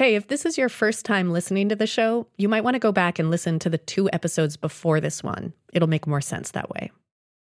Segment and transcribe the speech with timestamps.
[0.00, 2.78] Hey, if this is your first time listening to the show, you might want to
[2.78, 5.52] go back and listen to the two episodes before this one.
[5.74, 6.90] It'll make more sense that way.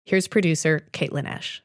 [0.05, 1.61] Here's producer Caitlin Esch.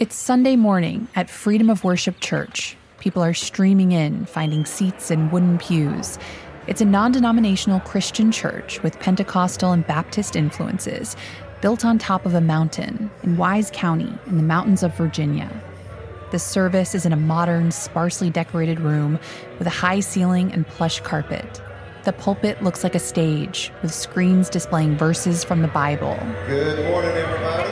[0.00, 2.76] It's Sunday morning at Freedom of Worship Church.
[2.98, 6.18] People are streaming in, finding seats in wooden pews.
[6.66, 11.14] It's a non denominational Christian church with Pentecostal and Baptist influences,
[11.60, 15.48] built on top of a mountain in Wise County in the mountains of Virginia.
[16.34, 19.20] The service is in a modern, sparsely decorated room
[19.56, 21.62] with a high ceiling and plush carpet.
[22.02, 26.18] The pulpit looks like a stage with screens displaying verses from the Bible.
[26.48, 27.70] Good morning, everybody.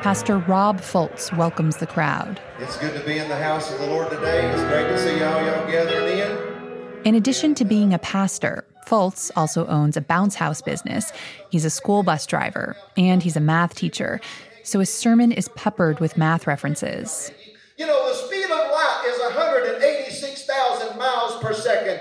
[0.00, 2.40] Pastor Rob Fultz welcomes the crowd.
[2.58, 4.50] It's good to be in the house of the Lord today.
[4.50, 7.06] It's great to see all y'all gathering in.
[7.06, 11.12] In addition to being a pastor, Fultz also owns a bounce house business.
[11.50, 14.22] He's a school bus driver and he's a math teacher.
[14.62, 17.32] So his sermon is peppered with math references.
[17.80, 22.00] You know, the speed of light is 186,000 miles per second.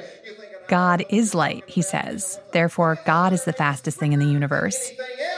[0.68, 2.38] God is light, he says.
[2.52, 4.90] Therefore, God is the fastest thing in the universe.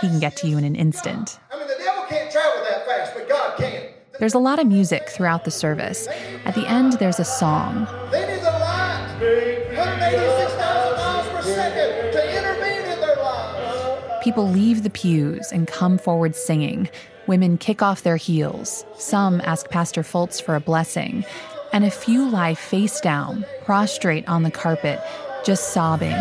[0.01, 1.37] He can get to you in an instant.
[1.51, 3.89] I mean, the devil can't travel that fast, but God can.
[4.19, 6.07] There's a lot of music throughout the service.
[6.45, 7.85] At the end, there's a song.
[8.11, 14.23] They need the light, 186,000 miles per second, to intervene in their lives.
[14.23, 16.89] People leave the pews and come forward singing.
[17.27, 18.85] Women kick off their heels.
[18.97, 21.23] Some ask Pastor Fultz for a blessing.
[21.71, 24.99] And a few lie face down, prostrate on the carpet,
[25.45, 26.15] just sobbing.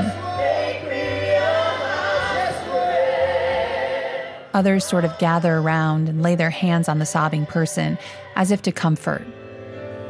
[4.53, 7.98] Others sort of gather around and lay their hands on the sobbing person
[8.37, 9.25] as if to comfort.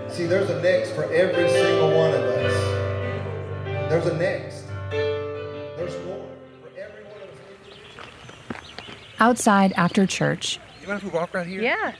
[0.09, 2.53] See, there's a next for every single one of us.
[3.91, 4.65] There's a next.
[4.91, 6.27] There's more
[6.61, 8.61] for every one of us.
[9.21, 10.59] Outside after church,
[10.91, 11.63] mind if we walk right here?
[11.63, 11.93] Yeah.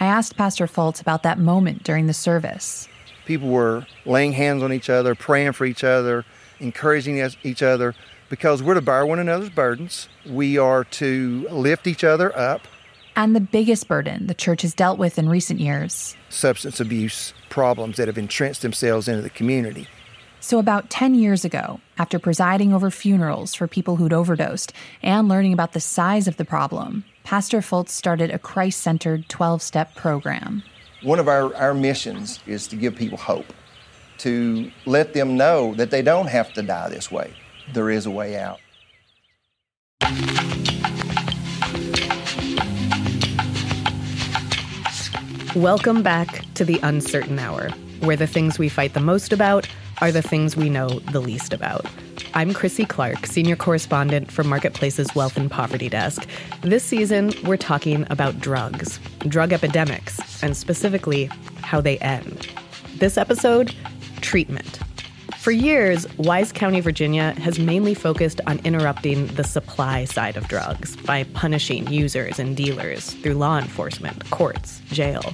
[0.00, 2.88] I asked Pastor Fultz about that moment during the service.
[3.26, 6.24] People were laying hands on each other, praying for each other,
[6.60, 7.94] encouraging each other
[8.28, 10.08] because we're to bear one another's burdens.
[10.26, 12.62] We are to lift each other up.
[13.16, 16.16] And the biggest burden the church has dealt with in recent years.
[16.28, 19.88] Substance abuse problems that have entrenched themselves into the community.
[20.40, 24.72] So, about 10 years ago, after presiding over funerals for people who'd overdosed
[25.02, 29.60] and learning about the size of the problem, Pastor Fultz started a Christ centered 12
[29.60, 30.62] step program.
[31.02, 33.52] One of our, our missions is to give people hope,
[34.20, 37.34] to let them know that they don't have to die this way.
[37.74, 38.60] There is a way out.
[45.54, 47.68] Welcome back to the uncertain hour,
[48.00, 49.68] where the things we fight the most about
[50.00, 51.86] are the things we know the least about.
[52.34, 56.26] I'm Krissy Clark, senior correspondent for Marketplace's Wealth and Poverty Desk.
[56.60, 61.24] This season, we're talking about drugs, drug epidemics, and specifically
[61.62, 62.48] how they end.
[62.96, 63.74] This episode,
[64.20, 64.78] treatment.
[65.38, 70.96] For years, Wise County, Virginia has mainly focused on interrupting the supply side of drugs
[70.96, 75.32] by punishing users and dealers through law enforcement, courts, jail.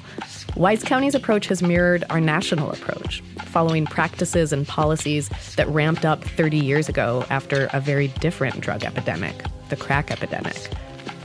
[0.56, 6.22] Wise County's approach has mirrored our national approach, following practices and policies that ramped up
[6.22, 9.34] 30 years ago after a very different drug epidemic,
[9.70, 10.70] the crack epidemic.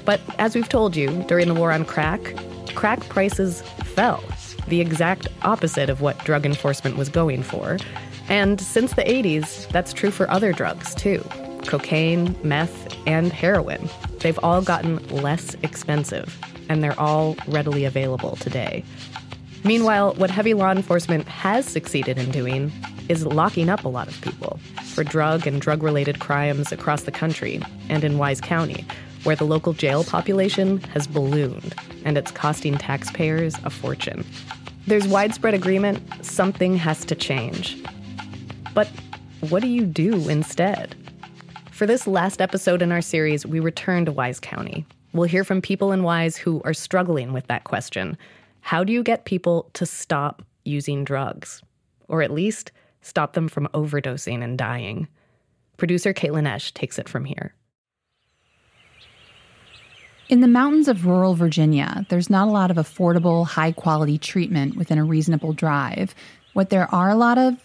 [0.06, 2.34] But as we've told you, during the war on crack,
[2.76, 4.24] crack prices fell,
[4.70, 7.78] the exact opposite of what drug enforcement was going for.
[8.30, 11.24] And since the 80s, that's true for other drugs too
[11.66, 13.90] cocaine, meth, and heroin.
[14.20, 16.36] They've all gotten less expensive,
[16.68, 18.84] and they're all readily available today.
[19.64, 22.72] Meanwhile, what heavy law enforcement has succeeded in doing
[23.08, 27.12] is locking up a lot of people for drug and drug related crimes across the
[27.12, 28.86] country and in Wise County,
[29.24, 31.76] where the local jail population has ballooned
[32.06, 34.26] and it's costing taxpayers a fortune.
[34.88, 37.78] There's widespread agreement something has to change.
[38.74, 38.88] But
[39.50, 40.96] what do you do instead?
[41.72, 44.86] For this last episode in our series, we return to Wise County.
[45.14, 48.18] We'll hear from people in Wise who are struggling with that question.
[48.62, 51.62] How do you get people to stop using drugs?
[52.08, 52.72] Or at least
[53.02, 55.08] stop them from overdosing and dying?
[55.78, 57.54] Producer Caitlin Esch takes it from here.
[60.28, 64.76] In the mountains of rural Virginia, there's not a lot of affordable, high quality treatment
[64.76, 66.14] within a reasonable drive.
[66.54, 67.56] What there are a lot of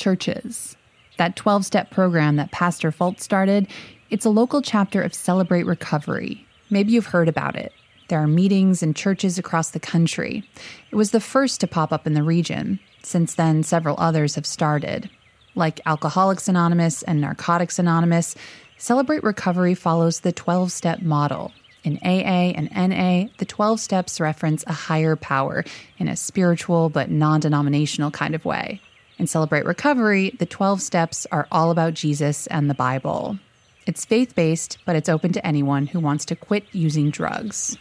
[0.00, 0.76] churches.
[1.18, 3.68] That 12 step program that Pastor Fultz started,
[4.08, 6.44] it's a local chapter of Celebrate Recovery.
[6.70, 7.72] Maybe you've heard about it.
[8.08, 10.42] There are meetings in churches across the country.
[10.90, 12.80] It was the first to pop up in the region.
[13.02, 15.08] Since then, several others have started.
[15.54, 18.34] Like Alcoholics Anonymous and Narcotics Anonymous,
[18.78, 21.52] Celebrate Recovery follows the 12 step model.
[21.84, 25.64] In AA and NA, the 12 steps reference a higher power
[25.98, 28.80] in a spiritual but non denominational kind of way.
[29.20, 33.38] In Celebrate Recovery, the 12 steps are all about Jesus and the Bible.
[33.84, 37.76] It's faith based, but it's open to anyone who wants to quit using drugs.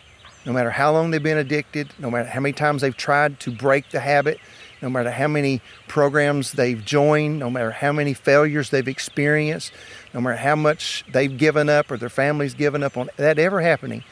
[0.46, 3.52] No matter how long they've been addicted, no matter how many times they've tried to
[3.52, 4.38] break the habit,
[4.82, 9.72] no matter how many programs they've joined, no matter how many failures they've experienced,
[10.14, 13.62] no matter how much they've given up or their family's given up on that ever
[13.62, 14.04] happening,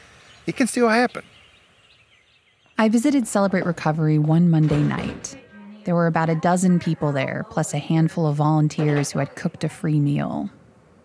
[0.46, 1.24] it can still happen.
[2.78, 5.36] I visited Celebrate Recovery one Monday night.
[5.88, 9.64] There were about a dozen people there, plus a handful of volunteers who had cooked
[9.64, 10.50] a free meal.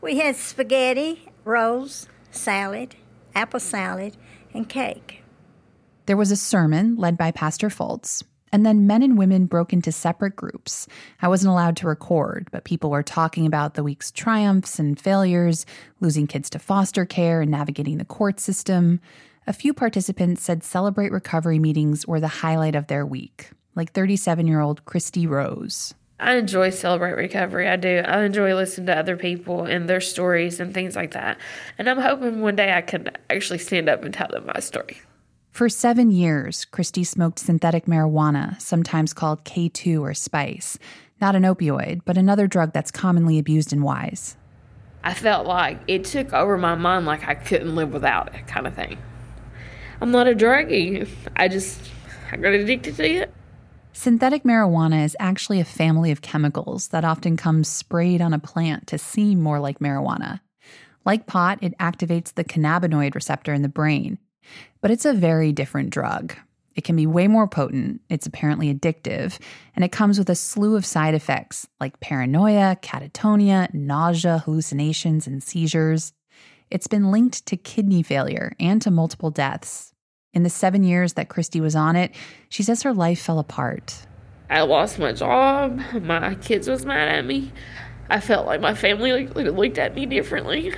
[0.01, 2.95] We had spaghetti, rolls, salad,
[3.33, 4.17] apple salad,
[4.53, 5.23] and cake.
[6.05, 9.93] There was a sermon led by Pastor Fultz, and then men and women broke into
[9.93, 10.85] separate groups.
[11.21, 15.65] I wasn't allowed to record, but people were talking about the week's triumphs and failures,
[16.01, 18.99] losing kids to foster care and navigating the court system.
[19.47, 24.47] A few participants said Celebrate Recovery meetings were the highlight of their week, like 37
[24.47, 25.93] year old Christy Rose.
[26.19, 27.67] I enjoy Celebrate Recovery.
[27.67, 28.01] I do.
[28.05, 31.37] I enjoy listening to other people and their stories and things like that.
[31.77, 35.01] And I'm hoping one day I can actually stand up and tell them my story.
[35.51, 40.79] For seven years, Christy smoked synthetic marijuana, sometimes called K2 or spice.
[41.19, 44.35] Not an opioid, but another drug that's commonly abused in Wise.
[45.03, 48.65] I felt like it took over my mind like I couldn't live without it, kind
[48.65, 48.97] of thing.
[49.99, 51.07] I'm not a druggie.
[51.35, 51.79] I just,
[52.31, 53.33] I got addicted to it.
[53.95, 58.87] Synthetic marijuana is actually a family of chemicals that often comes sprayed on a plant
[58.87, 60.39] to seem more like marijuana.
[61.05, 64.17] Like pot, it activates the cannabinoid receptor in the brain,
[64.81, 66.33] but it's a very different drug.
[66.75, 69.37] It can be way more potent, it's apparently addictive,
[69.75, 75.43] and it comes with a slew of side effects like paranoia, catatonia, nausea, hallucinations, and
[75.43, 76.13] seizures.
[76.71, 79.92] It's been linked to kidney failure and to multiple deaths.
[80.33, 82.11] In the seven years that Christy was on it,
[82.49, 84.07] she says her life fell apart.
[84.49, 85.79] I lost my job.
[86.01, 87.51] My kids was mad at me.
[88.09, 90.73] I felt like my family looked at me differently.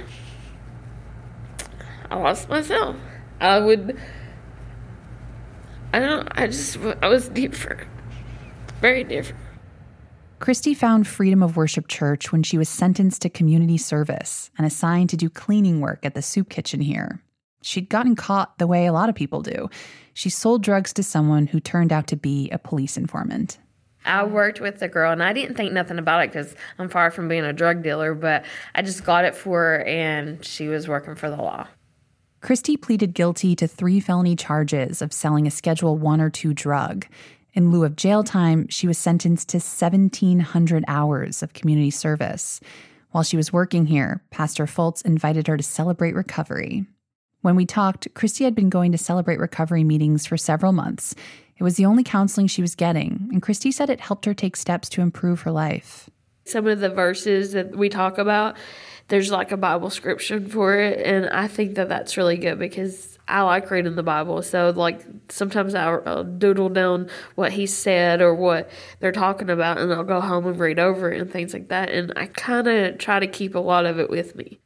[2.10, 2.96] I lost myself.
[3.40, 4.00] I would.
[5.94, 6.28] I don't.
[6.32, 6.78] I just.
[7.02, 7.88] I was different.
[8.82, 9.42] Very different.
[10.40, 15.10] Christy found Freedom of Worship Church when she was sentenced to community service and assigned
[15.10, 17.22] to do cleaning work at the soup kitchen here.
[17.66, 19.70] She'd gotten caught the way a lot of people do.
[20.14, 23.58] She sold drugs to someone who turned out to be a police informant.
[24.06, 27.10] I worked with the girl and I didn't think nothing about it because I'm far
[27.10, 28.46] from being a drug dealer, but
[28.76, 31.66] I just got it for her and she was working for the law.
[32.40, 37.08] Christy pleaded guilty to three felony charges of selling a Schedule 1 or 2 drug.
[37.56, 42.60] In lieu of jail time, she was sentenced to 1,700 hours of community service.
[43.10, 46.86] While she was working here, Pastor Fultz invited her to celebrate recovery.
[47.46, 51.14] When we talked, Christy had been going to celebrate recovery meetings for several months.
[51.60, 54.56] It was the only counseling she was getting, and Christy said it helped her take
[54.56, 56.10] steps to improve her life.
[56.46, 58.58] Some of the verses that we talk about,
[59.10, 63.20] there's like a Bible scripture for it, and I think that that's really good because
[63.28, 64.42] I like reading the Bible.
[64.42, 68.72] So like sometimes I'll, doodle down what he said or what
[69.02, 71.92] they're talking about, and I'll go home and read over it and things like that.
[71.92, 74.58] And I kind of try to keep a lot of it with me.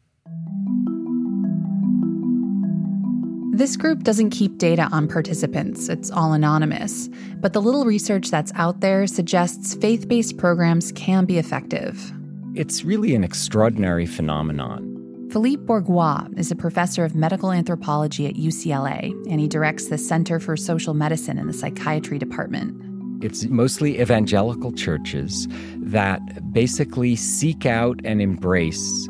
[3.60, 7.10] This group doesn't keep data on participants, it's all anonymous.
[7.42, 12.14] But the little research that's out there suggests faith based programs can be effective.
[12.56, 15.28] It's really an extraordinary phenomenon.
[15.30, 20.40] Philippe Bourgois is a professor of medical anthropology at UCLA, and he directs the Center
[20.40, 22.82] for Social Medicine in the Psychiatry Department.
[23.22, 25.50] It's mostly evangelical churches
[25.80, 26.22] that
[26.54, 29.10] basically seek out and embrace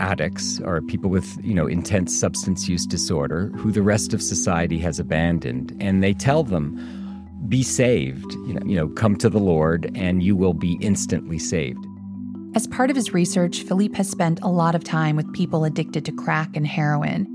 [0.00, 4.78] addicts or people with, you know, intense substance use disorder who the rest of society
[4.78, 6.76] has abandoned and they tell them
[7.48, 11.38] be saved, you know, you know, come to the Lord and you will be instantly
[11.38, 11.84] saved.
[12.54, 16.04] As part of his research, Philippe has spent a lot of time with people addicted
[16.04, 17.26] to crack and heroin.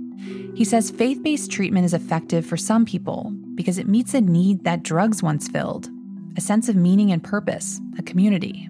[0.55, 4.63] He says faith based treatment is effective for some people because it meets a need
[4.63, 5.89] that drugs once filled
[6.38, 8.69] a sense of meaning and purpose, a community.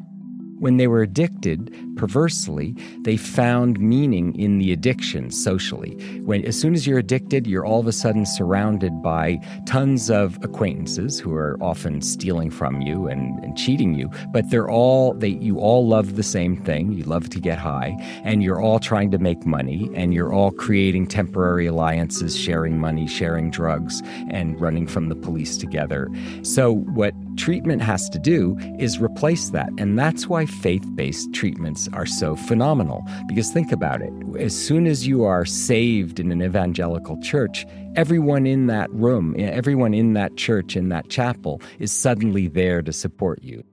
[0.59, 5.91] When they were addicted, perversely, they found meaning in the addiction socially.
[6.23, 10.37] When as soon as you're addicted, you're all of a sudden surrounded by tons of
[10.43, 15.29] acquaintances who are often stealing from you and, and cheating you, but they're all they
[15.29, 16.93] you all love the same thing.
[16.93, 20.51] You love to get high, and you're all trying to make money, and you're all
[20.51, 26.09] creating temporary alliances, sharing money, sharing drugs, and running from the police together.
[26.43, 29.69] So what treatment has to do is replace that.
[29.77, 33.03] And that's why faith based treatments are so phenomenal.
[33.27, 37.65] Because think about it as soon as you are saved in an evangelical church,
[37.95, 42.93] everyone in that room, everyone in that church, in that chapel, is suddenly there to
[42.93, 43.63] support you.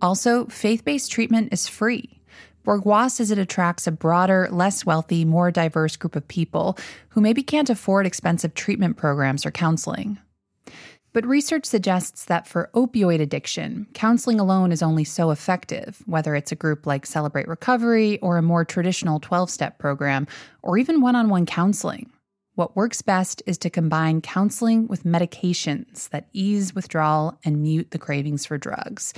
[0.00, 2.20] Also, faith based treatment is free.
[2.64, 6.78] Bourgois says it attracts a broader, less wealthy, more diverse group of people
[7.10, 10.18] who maybe can't afford expensive treatment programs or counseling.
[11.14, 16.52] But research suggests that for opioid addiction, counseling alone is only so effective, whether it's
[16.52, 20.26] a group like Celebrate Recovery or a more traditional 12 step program,
[20.62, 22.10] or even one on one counseling.
[22.54, 27.98] What works best is to combine counseling with medications that ease withdrawal and mute the
[27.98, 29.12] cravings for drugs.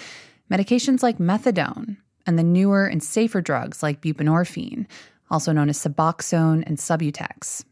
[0.51, 1.97] Medications like methadone,
[2.27, 4.87] and the newer and safer drugs like buprenorphine,
[5.31, 7.65] also known as Suboxone and Subutex.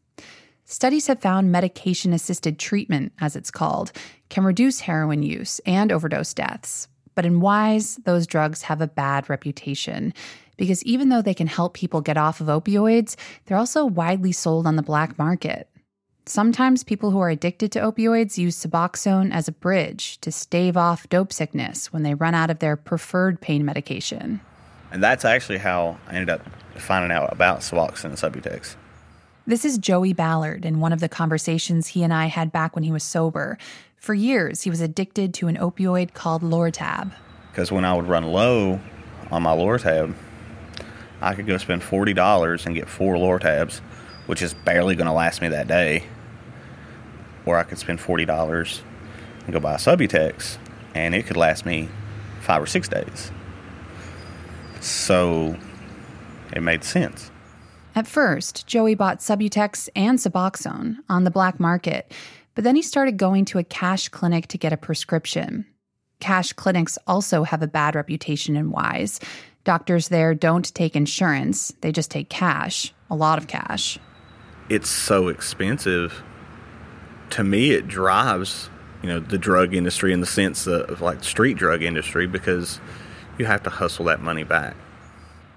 [0.72, 3.92] Studies have found medication assisted treatment, as it's called,
[4.30, 6.88] can reduce heroin use and overdose deaths.
[7.14, 10.14] But in WISE, those drugs have a bad reputation
[10.56, 14.66] because even though they can help people get off of opioids, they're also widely sold
[14.66, 15.68] on the black market.
[16.24, 21.06] Sometimes people who are addicted to opioids use Suboxone as a bridge to stave off
[21.10, 24.40] dope sickness when they run out of their preferred pain medication.
[24.90, 26.48] And that's actually how I ended up
[26.78, 28.76] finding out about Suboxone and Subutex.
[29.46, 32.84] This is Joey Ballard in one of the conversations he and I had back when
[32.84, 33.58] he was sober.
[33.96, 37.12] For years, he was addicted to an opioid called Lortab.
[37.50, 38.80] Because when I would run low
[39.30, 40.14] on my Lortab,
[41.20, 43.80] I could go spend $40 and get four Lortabs
[44.26, 46.04] which is barely going to last me that day.
[47.44, 48.82] Or I could spend $40
[49.44, 50.58] and go buy a Subutex,
[50.94, 51.88] and it could last me
[52.40, 53.32] five or six days.
[54.80, 55.56] So
[56.52, 57.31] it made sense.
[57.94, 62.12] At first, Joey bought Subutex and Suboxone on the black market,
[62.54, 65.66] but then he started going to a cash clinic to get a prescription.
[66.20, 69.20] Cash clinics also have a bad reputation in Wise.
[69.64, 73.99] Doctors there don't take insurance, they just take cash, a lot of cash
[74.72, 76.22] it's so expensive.
[77.30, 78.70] To me, it drives
[79.02, 82.80] you know the drug industry in the sense of like street drug industry because
[83.38, 84.76] you have to hustle that money back.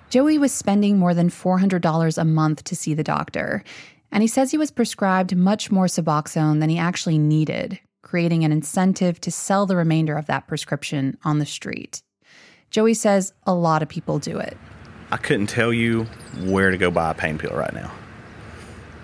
[0.09, 3.63] Joey was spending more than $400 a month to see the doctor,
[4.11, 8.51] and he says he was prescribed much more Suboxone than he actually needed, creating an
[8.51, 12.01] incentive to sell the remainder of that prescription on the street.
[12.69, 14.57] Joey says a lot of people do it.
[15.11, 16.03] I couldn't tell you
[16.43, 17.91] where to go buy a pain pill right now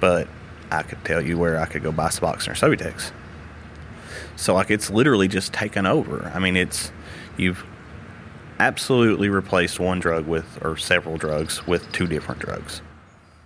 [0.01, 0.27] but
[0.69, 3.11] I could tell you where I could go buy Suboxone or Subutex.
[4.35, 6.29] So like it's literally just taken over.
[6.33, 6.91] I mean, it's
[7.37, 7.63] you've
[8.61, 12.79] absolutely replaced one drug with or several drugs with two different drugs.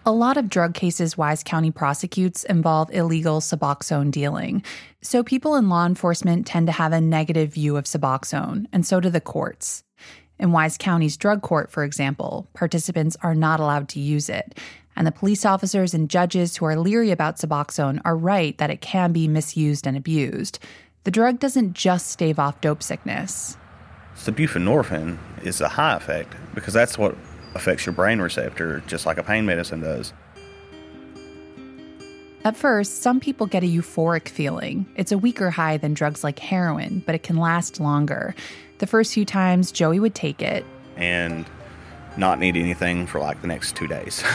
[0.05, 4.61] A lot of drug cases Wise County prosecutes involve illegal Suboxone dealing.
[5.01, 8.99] So people in law enforcement tend to have a negative view of Suboxone, and so
[8.99, 9.85] do the courts.
[10.37, 14.59] In Wise County's drug court, for example, participants are not allowed to use it,
[14.97, 18.81] and the police officers and judges who are leery about Suboxone are right that it
[18.81, 20.59] can be misused and abused.
[21.05, 23.55] The drug doesn't just stave off dope sickness.
[24.15, 27.15] So buprenorphine is a high effect because that's what
[27.53, 30.13] affects your brain receptor, just like a pain medicine does.
[32.43, 34.85] At first, some people get a euphoric feeling.
[34.95, 38.35] It's a weaker high than drugs like heroin, but it can last longer.
[38.77, 41.45] The first few times Joey would take it, and
[42.17, 44.23] not need anything for like the next two days.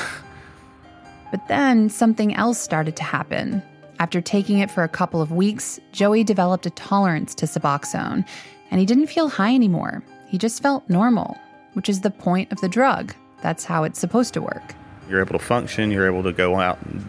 [1.31, 3.63] But then something else started to happen.
[4.01, 8.27] After taking it for a couple of weeks, Joey developed a tolerance to Suboxone,
[8.71, 10.03] and he didn't feel high anymore.
[10.27, 11.37] He just felt normal,
[11.75, 13.15] which is the point of the drug.
[13.43, 14.75] That's how it's supposed to work.
[15.09, 17.05] You're able to function, you're able to go out and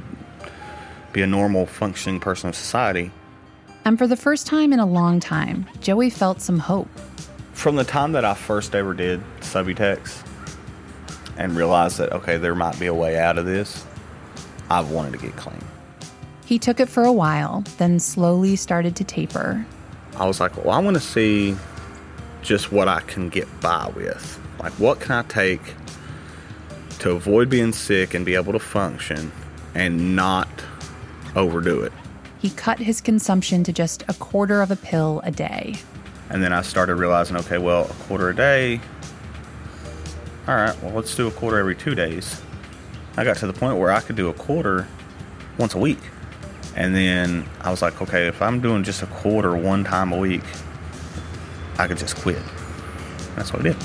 [1.14, 3.12] be a normal functioning person of society.
[3.86, 6.90] And for the first time in a long time, Joey felt some hope.
[7.54, 10.26] From the time that I first ever did Subutex
[11.38, 13.86] and realized that, okay, there might be a way out of this,
[14.70, 15.62] I've wanted to get clean.
[16.46, 19.66] He took it for a while, then slowly started to taper.
[20.22, 21.56] I was like, well, I want to see
[22.44, 24.40] just what I can get by with.
[24.60, 25.74] Like, what can I take
[27.00, 29.32] to avoid being sick and be able to function
[29.74, 30.48] and not
[31.36, 31.92] overdo it?
[32.38, 35.78] He cut his consumption to just a quarter of a pill a day.
[36.30, 38.80] And then I started realizing okay, well, a quarter a day.
[40.48, 42.40] All right, well, let's do a quarter every two days.
[43.18, 44.88] I got to the point where I could do a quarter
[45.58, 45.98] once a week.
[46.76, 50.18] And then I was like, okay, if I'm doing just a quarter one time a
[50.18, 50.44] week,
[51.78, 52.42] I could just quit.
[53.36, 53.78] That's what I did.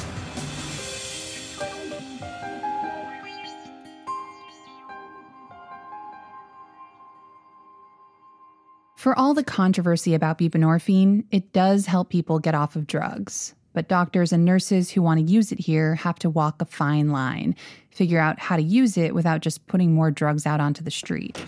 [8.94, 13.54] For all the controversy about buprenorphine, it does help people get off of drugs.
[13.72, 17.10] But doctors and nurses who want to use it here have to walk a fine
[17.10, 17.54] line,
[17.90, 21.38] figure out how to use it without just putting more drugs out onto the street.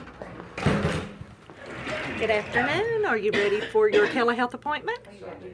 [2.18, 3.04] Good afternoon.
[3.06, 4.98] Are you ready for your telehealth appointment?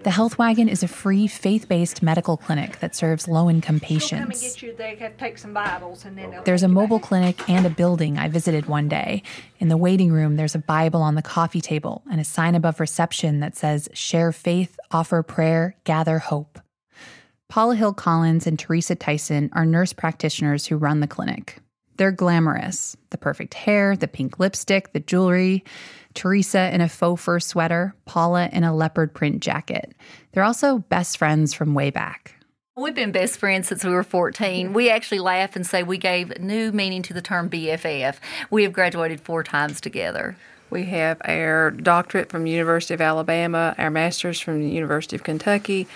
[0.02, 4.40] The Health Wagon is a free faith based medical clinic that serves low income patients.
[4.40, 4.75] get you.
[4.75, 8.64] They take some vitals and then There's a mobile clinic and a building I visited
[8.64, 9.23] one day.
[9.59, 12.80] In the waiting room, there's a Bible on the coffee table and a sign above
[12.80, 16.59] reception that says, Share faith, offer prayer, gather hope.
[17.50, 21.61] Paula Hill Collins and Teresa Tyson are nurse practitioners who run the clinic.
[21.97, 25.62] They're glamorous the perfect hair, the pink lipstick, the jewelry.
[26.14, 29.94] Teresa in a faux fur sweater, Paula in a leopard print jacket.
[30.33, 32.37] They're also best friends from way back.
[32.76, 34.73] We've been best friends since we were 14.
[34.73, 38.16] We actually laugh and say we gave new meaning to the term BFF.
[38.50, 40.37] We have graduated four times together.
[40.71, 45.23] We have our doctorate from the University of Alabama, our master's from the University of
[45.23, 45.87] Kentucky,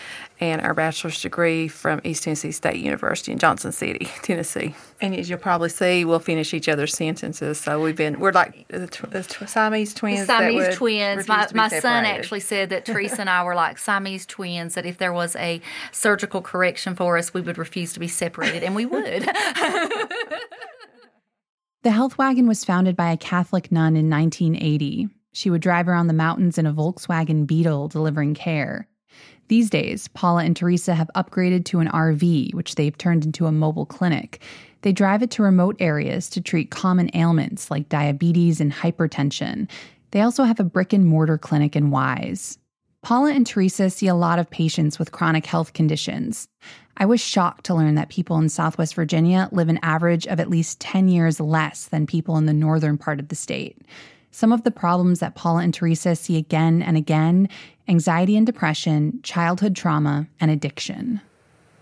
[0.40, 4.76] and our bachelor's degree from East Tennessee State University in Johnson City, Tennessee.
[5.00, 7.58] And as you'll probably see, we'll finish each other's sentences.
[7.58, 10.26] So we've been, we're like the tw- the tw- Siamese twins.
[10.28, 11.16] that Siamese would twins.
[11.18, 14.26] refuse My, to be my son actually said that Teresa and I were like Siamese
[14.26, 15.60] twins, that if there was a
[15.90, 19.28] surgical correction for us, we would refuse to be separated, and we would.
[21.84, 25.08] The Health Wagon was founded by a Catholic nun in 1980.
[25.32, 28.88] She would drive around the mountains in a Volkswagen Beetle delivering care.
[29.46, 33.52] These days, Paula and Teresa have upgraded to an RV, which they've turned into a
[33.52, 34.42] mobile clinic.
[34.82, 39.70] They drive it to remote areas to treat common ailments like diabetes and hypertension.
[40.10, 42.58] They also have a brick and mortar clinic in Wise.
[43.08, 46.46] Paula and Teresa see a lot of patients with chronic health conditions.
[46.98, 50.50] I was shocked to learn that people in Southwest Virginia live an average of at
[50.50, 53.78] least 10 years less than people in the northern part of the state.
[54.30, 57.48] Some of the problems that Paula and Teresa see again and again
[57.88, 61.22] anxiety and depression, childhood trauma, and addiction.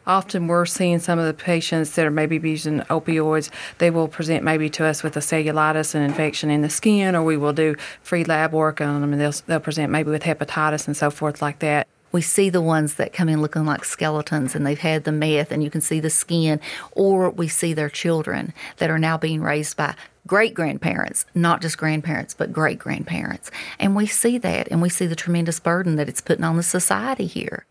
[0.06, 3.50] Often we're seeing some of the patients that are maybe using opioids.
[3.78, 7.24] They will present maybe to us with a cellulitis, and infection in the skin, or
[7.24, 10.86] we will do free lab work on them and they'll, they'll present maybe with hepatitis
[10.86, 11.88] and so forth like that.
[12.12, 15.50] we see the ones that come in looking like skeletons and they've had the meth
[15.50, 16.60] and you can see the skin,
[16.92, 19.94] or we see their children that are now being raised by
[20.26, 23.50] great grandparents, not just grandparents, but great grandparents.
[23.78, 26.62] And we see that and we see the tremendous burden that it's putting on the
[26.62, 27.66] society here.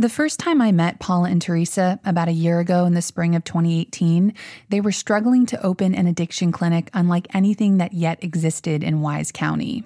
[0.00, 3.34] The first time I met Paula and Teresa, about a year ago in the spring
[3.34, 4.32] of 2018,
[4.70, 9.30] they were struggling to open an addiction clinic unlike anything that yet existed in Wise
[9.30, 9.84] County.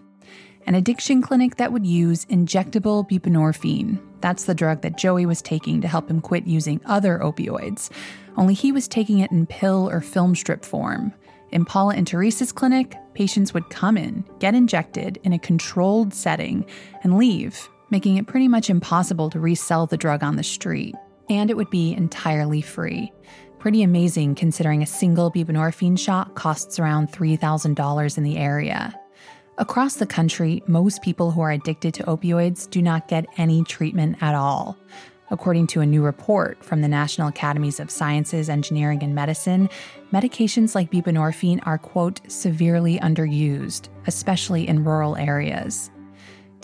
[0.69, 3.99] An addiction clinic that would use injectable buprenorphine.
[4.21, 7.91] That's the drug that Joey was taking to help him quit using other opioids.
[8.37, 11.13] Only he was taking it in pill or film strip form.
[11.51, 16.67] In Paula and Teresa's clinic, patients would come in, get injected in a controlled setting,
[17.03, 20.95] and leave, making it pretty much impossible to resell the drug on the street.
[21.29, 23.13] And it would be entirely free.
[23.59, 28.95] Pretty amazing considering a single buprenorphine shot costs around $3,000 in the area.
[29.57, 34.17] Across the country, most people who are addicted to opioids do not get any treatment
[34.21, 34.77] at all.
[35.31, 39.71] According to a new report from the National Academies of Sciences, Engineering, and Medicine,
[40.13, 45.91] medications like buprenorphine are, quote, severely underused, especially in rural areas.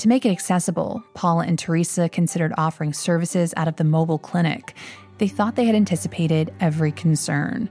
[0.01, 4.75] To make it accessible, Paula and Teresa considered offering services out of the mobile clinic.
[5.19, 7.69] They thought they had anticipated every concern.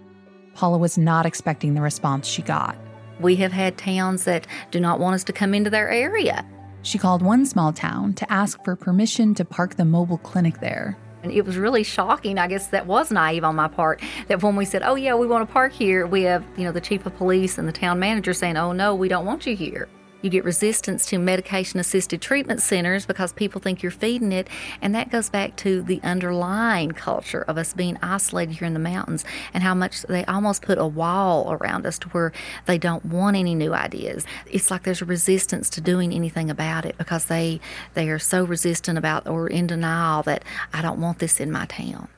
[0.53, 2.77] Paula was not expecting the response she got.
[3.19, 6.45] We have had towns that do not want us to come into their area.
[6.83, 10.99] She called one small town to ask for permission to park the mobile clinic there.
[11.23, 12.37] And it was really shocking.
[12.37, 14.03] I guess that was naive on my part.
[14.27, 16.71] That when we said, "Oh yeah, we want to park here," we have you know
[16.71, 19.55] the chief of police and the town manager saying, "Oh no, we don't want you
[19.55, 19.89] here."
[20.21, 24.47] You get resistance to medication assisted treatment centers because people think you're feeding it.
[24.81, 28.79] And that goes back to the underlying culture of us being isolated here in the
[28.79, 32.33] mountains and how much they almost put a wall around us to where
[32.65, 34.25] they don't want any new ideas.
[34.45, 37.61] It's like there's a resistance to doing anything about it because they
[37.93, 41.65] they are so resistant about or in denial that I don't want this in my
[41.65, 42.09] town.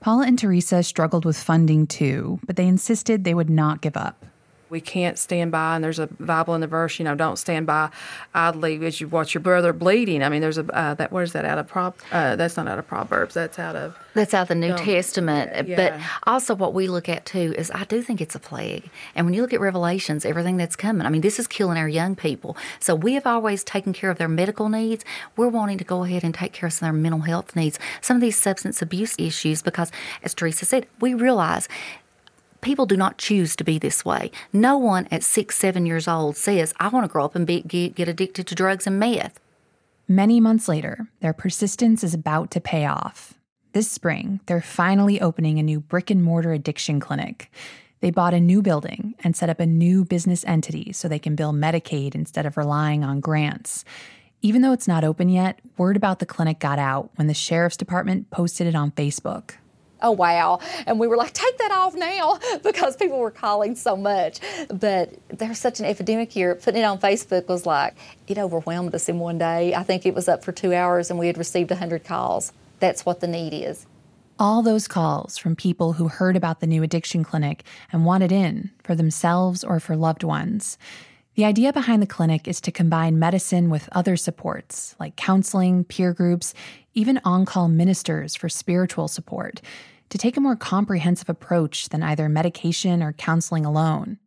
[0.00, 4.24] Paula and Teresa struggled with funding too, but they insisted they would not give up.
[4.70, 7.66] We can't stand by, and there's a Bible in the verse, you know, don't stand
[7.66, 7.90] by
[8.34, 10.22] idly as you watch your brother bleeding.
[10.22, 11.98] I mean, there's a uh, that where's that out of prop?
[12.12, 13.34] Uh, that's not out of Proverbs.
[13.34, 14.76] That's out of That's out of the New.
[14.76, 15.68] Testament.
[15.76, 18.90] But also, what we look at too is I do think it's a plague.
[19.14, 21.88] And when you look at Revelations, everything that's coming, I mean, this is killing our
[21.88, 22.56] young people.
[22.80, 25.04] So we have always taken care of their medical needs.
[25.36, 27.78] We're wanting to go ahead and take care of some of their mental health needs,
[28.00, 29.90] some of these substance abuse issues, because
[30.22, 31.68] as Teresa said, we realize
[32.60, 34.30] People do not choose to be this way.
[34.52, 37.62] No one at six, seven years old says, I want to grow up and be,
[37.62, 39.38] get, get addicted to drugs and meth.
[40.08, 43.34] Many months later, their persistence is about to pay off.
[43.72, 47.50] This spring, they're finally opening a new brick and mortar addiction clinic.
[48.00, 51.34] They bought a new building and set up a new business entity so they can
[51.34, 53.84] bill Medicaid instead of relying on grants.
[54.42, 57.76] Even though it's not open yet, word about the clinic got out when the sheriff's
[57.76, 59.54] department posted it on Facebook
[60.02, 60.60] oh wow.
[60.86, 64.40] And we were like take that off now because people were calling so much.
[64.68, 67.94] But there's such an epidemic here putting it on facebook was like
[68.26, 69.74] it overwhelmed us in one day.
[69.74, 72.52] I think it was up for two hours and we had received 100 calls.
[72.80, 73.86] That's what the need is.
[74.38, 78.70] All those calls from people who heard about the new addiction clinic and wanted in
[78.84, 80.76] for themselves or for loved ones.
[81.36, 86.12] The idea behind the clinic is to combine medicine with other supports like counseling, peer
[86.12, 86.54] groups,
[86.96, 89.60] even on call ministers for spiritual support,
[90.08, 94.18] to take a more comprehensive approach than either medication or counseling alone.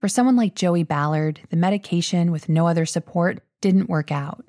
[0.00, 4.44] For someone like Joey Ballard, the medication with no other support didn't work out.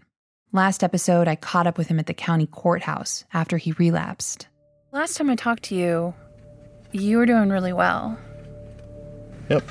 [0.51, 4.47] Last episode, I caught up with him at the county courthouse after he relapsed.
[4.91, 6.13] Last time I talked to you,
[6.91, 8.17] you were doing really well.
[9.49, 9.63] Yep.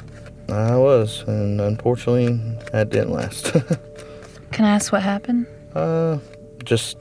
[0.51, 2.29] I was, and unfortunately,
[2.73, 3.53] that didn't last.
[4.53, 5.47] Can I ask what happened?
[5.75, 6.19] Uh,
[6.65, 6.97] just,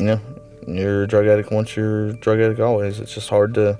[0.00, 0.20] you know,
[0.66, 2.98] you're a drug addict once you're a drug addict always.
[2.98, 3.78] It's just hard to,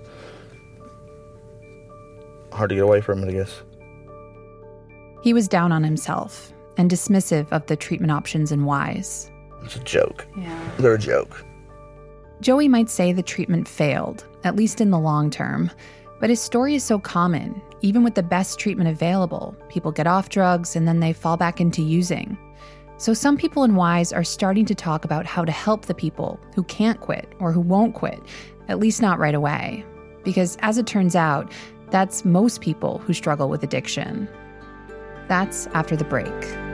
[2.52, 3.62] hard to get away from it, I guess.
[5.22, 9.30] He was down on himself and dismissive of the treatment options in Wise.
[9.64, 10.26] It's a joke.
[10.37, 10.70] Yeah.
[10.78, 11.44] They're a joke.
[12.40, 15.70] Joey might say the treatment failed, at least in the long term.
[16.20, 17.61] But his story is so common.
[17.83, 21.61] Even with the best treatment available, people get off drugs and then they fall back
[21.61, 22.38] into using.
[23.00, 26.38] So some people in WISE are starting to talk about how to help the people
[26.54, 28.20] who can't quit or who won't quit,
[28.68, 29.86] at least not right away.
[30.22, 31.50] Because as it turns out,
[31.88, 34.28] that's most people who struggle with addiction.
[35.28, 36.69] That's after the break.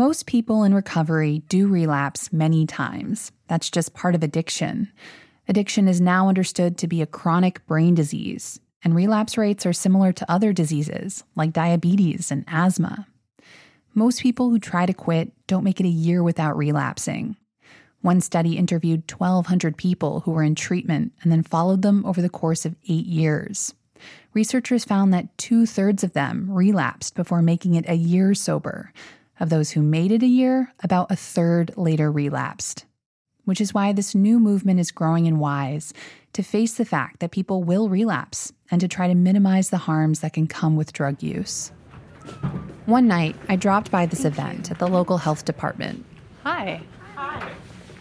[0.00, 3.32] Most people in recovery do relapse many times.
[3.48, 4.90] That's just part of addiction.
[5.46, 10.10] Addiction is now understood to be a chronic brain disease, and relapse rates are similar
[10.14, 13.08] to other diseases like diabetes and asthma.
[13.92, 17.36] Most people who try to quit don't make it a year without relapsing.
[18.00, 22.30] One study interviewed 1,200 people who were in treatment and then followed them over the
[22.30, 23.74] course of eight years.
[24.32, 28.94] Researchers found that two thirds of them relapsed before making it a year sober,
[29.40, 32.84] of those who made it a year, about a third later relapsed.
[33.44, 35.92] Which is why this new movement is growing in WISE
[36.34, 40.20] to face the fact that people will relapse and to try to minimize the harms
[40.20, 41.72] that can come with drug use.
[42.86, 46.04] One night, I dropped by this event at the local health department.
[46.44, 46.82] Hi.
[47.16, 47.50] Hi.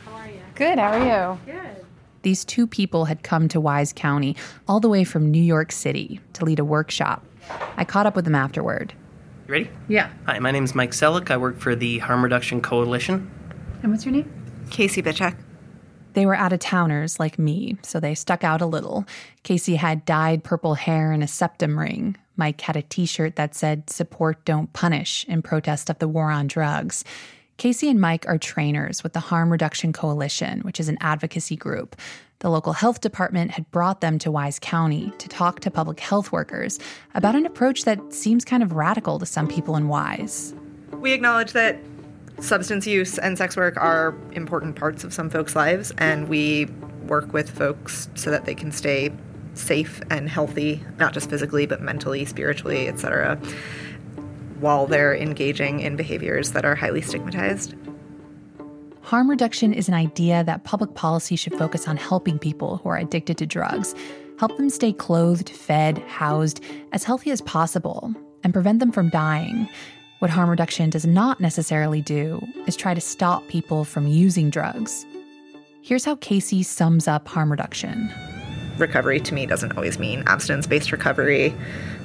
[0.05, 0.41] How are you?
[0.55, 0.77] Good.
[0.77, 1.39] How are you?
[1.51, 1.85] Good.
[2.21, 4.35] These two people had come to Wise County
[4.67, 7.25] all the way from New York City to lead a workshop.
[7.77, 8.93] I caught up with them afterward.
[9.49, 9.71] You ready?
[9.87, 10.11] Yeah.
[10.27, 11.31] Hi, my name is Mike Selick.
[11.31, 13.31] I work for the Harm Reduction Coalition.
[13.81, 14.31] And what's your name?
[14.69, 15.35] Casey Bitchak.
[16.13, 19.05] They were out of towners like me, so they stuck out a little.
[19.41, 22.15] Casey had dyed purple hair and a septum ring.
[22.37, 26.29] Mike had a t shirt that said, Support, Don't Punish, in protest of the war
[26.29, 27.03] on drugs.
[27.57, 31.95] Casey and Mike are trainers with the Harm Reduction Coalition, which is an advocacy group.
[32.39, 36.31] The local health department had brought them to Wise County to talk to public health
[36.31, 36.79] workers
[37.13, 40.55] about an approach that seems kind of radical to some people in Wise.
[40.93, 41.79] We acknowledge that
[42.39, 46.67] substance use and sex work are important parts of some folks' lives, and we
[47.07, 49.11] work with folks so that they can stay
[49.53, 53.35] safe and healthy, not just physically, but mentally, spiritually, etc.,
[54.61, 57.75] while they're engaging in behaviors that are highly stigmatized.
[59.09, 62.97] Harm reduction is an idea that public policy should focus on helping people who are
[62.97, 63.95] addicted to drugs,
[64.37, 69.67] help them stay clothed, fed, housed, as healthy as possible, and prevent them from dying.
[70.19, 75.07] What harm reduction does not necessarily do is try to stop people from using drugs.
[75.81, 78.11] Here's how Casey sums up harm reduction.
[78.77, 81.55] Recovery to me doesn't always mean abstinence based recovery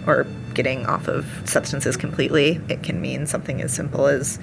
[0.07, 2.63] or getting off of substances completely.
[2.71, 4.39] It can mean something as simple as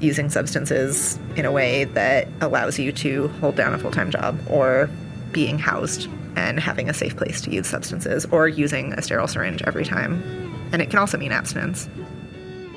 [0.00, 4.38] using substances in a way that allows you to hold down a full time job
[4.48, 4.90] or
[5.32, 9.62] being housed and having a safe place to use substances or using a sterile syringe
[9.62, 10.22] every time.
[10.72, 11.88] And it can also mean abstinence.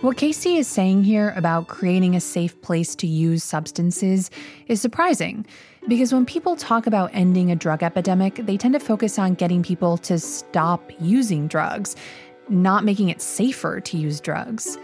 [0.02, 4.30] What Casey is saying here about creating a safe place to use substances
[4.68, 5.46] is surprising
[5.88, 9.64] because when people talk about ending a drug epidemic, they tend to focus on getting
[9.64, 11.96] people to stop using drugs,
[12.50, 14.78] not making it safer to use drugs.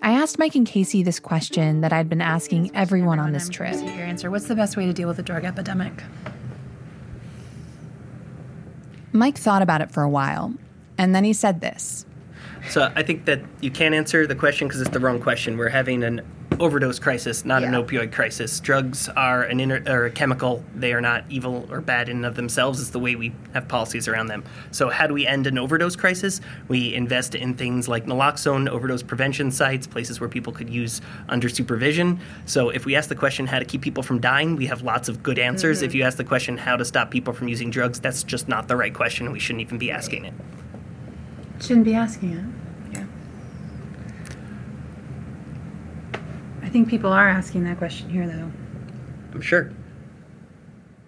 [0.00, 3.74] I asked Mike and Casey this question that I'd been asking everyone on this trip.
[3.74, 6.04] Your answer What's the best way to deal with a drug epidemic?
[9.12, 10.54] Mike thought about it for a while,
[10.96, 12.06] and then he said this.
[12.68, 15.56] So I think that you can't answer the question because it's the wrong question.
[15.56, 16.20] We're having an
[16.60, 18.60] overdose crisis, not an opioid crisis.
[18.60, 20.64] Drugs are an inner or a chemical.
[20.74, 22.80] They are not evil or bad in and of themselves.
[22.80, 24.44] It's the way we have policies around them.
[24.70, 26.40] So how do we end an overdose crisis?
[26.68, 31.48] We invest in things like naloxone, overdose prevention sites, places where people could use under
[31.48, 32.20] supervision.
[32.46, 35.08] So if we ask the question how to keep people from dying, we have lots
[35.08, 35.80] of good answers.
[35.80, 35.86] Mhm.
[35.86, 38.68] If you ask the question how to stop people from using drugs, that's just not
[38.68, 39.30] the right question.
[39.32, 40.34] We shouldn't even be asking it.
[41.60, 42.57] Shouldn't be asking it.
[46.68, 48.52] I think people are asking that question here, though.
[49.32, 49.72] I'm sure.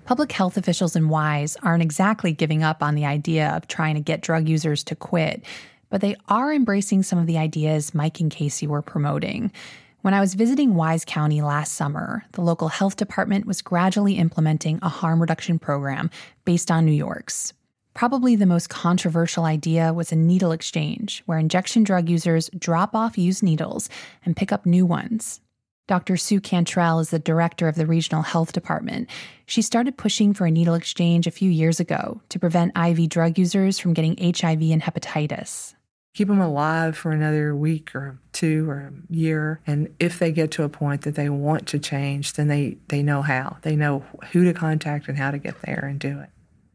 [0.07, 4.01] Public health officials in WISE aren't exactly giving up on the idea of trying to
[4.01, 5.45] get drug users to quit,
[5.91, 9.53] but they are embracing some of the ideas Mike and Casey were promoting.
[10.01, 14.79] When I was visiting Wise County last summer, the local health department was gradually implementing
[14.81, 16.09] a harm reduction program
[16.47, 17.53] based on New York's.
[17.93, 23.19] Probably the most controversial idea was a needle exchange, where injection drug users drop off
[23.19, 23.91] used needles
[24.25, 25.43] and pick up new ones.
[25.91, 26.17] Dr.
[26.17, 29.11] Sue Cantrell is the director of the regional health department.
[29.47, 33.37] She started pushing for a needle exchange a few years ago to prevent IV drug
[33.37, 35.75] users from getting HIV and hepatitis.
[36.15, 40.53] keep them alive for another week or two or a year and if they get
[40.53, 44.05] to a point that they want to change then they they know how they know
[44.31, 46.31] who to contact and how to get there and do it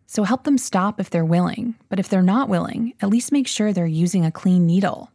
[0.08, 3.48] So help them stop if they're willing, but if they're not willing, at least make
[3.48, 5.10] sure they're using a clean needle.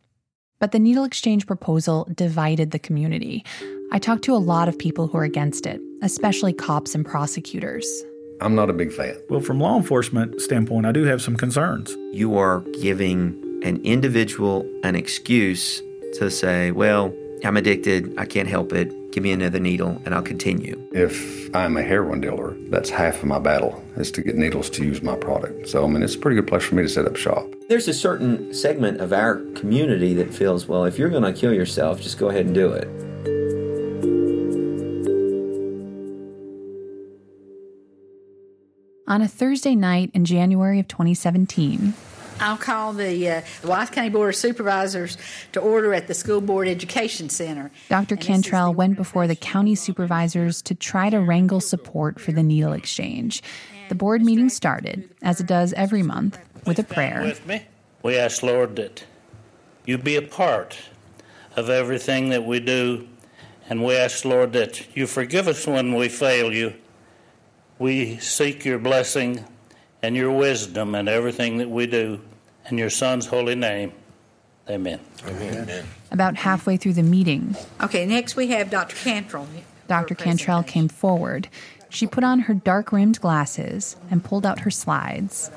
[0.61, 3.45] But the needle exchange proposal divided the community.
[3.93, 7.87] I talked to a lot of people who are against it, especially cops and prosecutors.
[8.43, 9.17] I'm not a big fan.
[9.31, 11.97] Well, from law enforcement standpoint, I do have some concerns.
[12.13, 15.83] You are giving an individual an excuse
[16.19, 17.13] to say, well,
[17.45, 20.81] I'm addicted, I can't help it, give me another needle and I'll continue.
[20.93, 24.85] If I'm a heroin dealer, that's half of my battle is to get needles to
[24.85, 25.69] use my product.
[25.69, 27.47] So, I mean, it's a pretty good place for me to set up shop.
[27.69, 31.55] There's a certain segment of our community that feels, well, if you're going to kill
[31.55, 32.89] yourself, just go ahead and do it.
[39.07, 41.95] On a Thursday night in January of 2017,
[42.41, 45.19] I'll call the uh, Wythe County Board of Supervisors
[45.53, 47.71] to order at the School Board Education Center.
[47.89, 48.17] Dr.
[48.17, 53.43] Cantrell went before the county supervisors to try to wrangle support for the needle exchange.
[53.89, 57.23] The board meeting started, as it does every month, with a prayer.
[57.23, 57.63] with me.
[58.03, 59.05] We ask, Lord, that
[59.85, 60.79] you be a part
[61.57, 63.09] of everything that we do.
[63.69, 66.75] And we ask, Lord, that you forgive us when we fail you.
[67.79, 69.45] We seek your blessing
[70.03, 72.21] and your wisdom in everything that we do.
[72.71, 73.93] In your Son's holy name,
[74.69, 75.01] amen.
[75.27, 75.85] Amen.
[76.13, 78.95] About halfway through the meeting, Okay, next we have Dr.
[78.97, 79.49] Cantrell.
[79.89, 80.15] Dr.
[80.15, 81.49] Cantrell came forward.
[81.89, 85.51] She put on her dark rimmed glasses and pulled out her slides.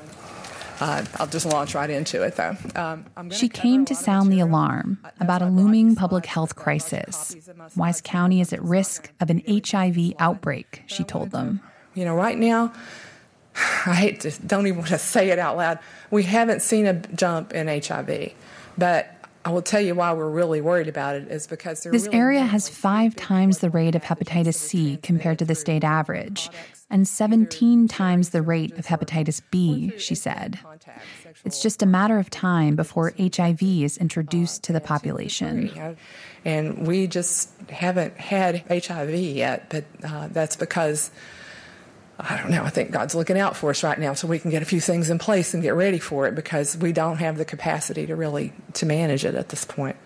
[0.80, 4.40] uh, i'll just launch right into it though um, I'm She came to sound the
[4.40, 7.36] alarm about a looming public health crisis.
[7.76, 11.60] Wise County is at risk of an HIV outbreak, she told them.
[11.94, 12.72] you know right now
[13.86, 15.78] i hate to don't even want to say it out loud
[16.10, 18.32] we haven't seen a jump in hiv
[18.76, 19.14] but
[19.44, 22.18] i will tell you why we're really worried about it is because there This really
[22.18, 26.50] area has five times the rate of hepatitis C compared to the state average,
[26.90, 30.58] and 17 times the rate of hepatitis B, she said.
[31.44, 35.70] It's just a matter of time before HIV is introduced to the population.
[36.44, 41.10] and we just haven't had hiv yet but uh, that's because
[42.18, 42.62] I don't know.
[42.62, 44.80] I think God's looking out for us right now, so we can get a few
[44.80, 48.14] things in place and get ready for it because we don't have the capacity to
[48.14, 49.96] really to manage it at this point.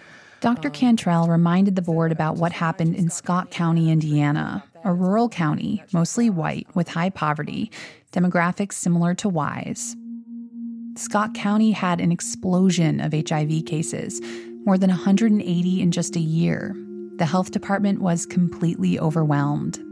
[0.41, 0.71] Dr.
[0.71, 6.31] Cantrell reminded the board about what happened in Scott County, Indiana, a rural county, mostly
[6.31, 7.71] white, with high poverty,
[8.13, 9.97] demographics similar to Wise.
[10.97, 14.21] Scott County had an explosion of HIV cases,
[14.65, 16.75] more than 180 in just a year.
[17.17, 19.83] The health department was completely overwhelmed.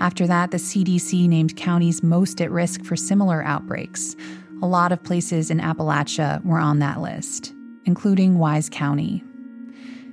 [0.00, 4.16] After that, the CDC named counties most at risk for similar outbreaks.
[4.62, 7.52] A lot of places in Appalachia were on that list,
[7.84, 9.24] including Wise County.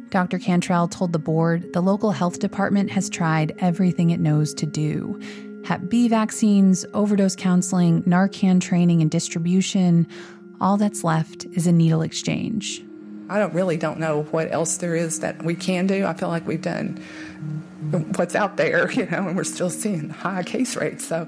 [0.09, 0.39] Dr.
[0.39, 5.19] Cantrell told the board the local health department has tried everything it knows to do
[5.65, 10.07] Hep B vaccines, overdose counseling, Narcan training and distribution.
[10.61, 12.83] All that's left is a needle exchange.
[13.29, 16.05] I don't really don't know what else there is that we can do.
[16.05, 17.01] I feel like we've done
[18.15, 21.05] what's out there, you know, and we're still seeing high case rates.
[21.05, 21.27] So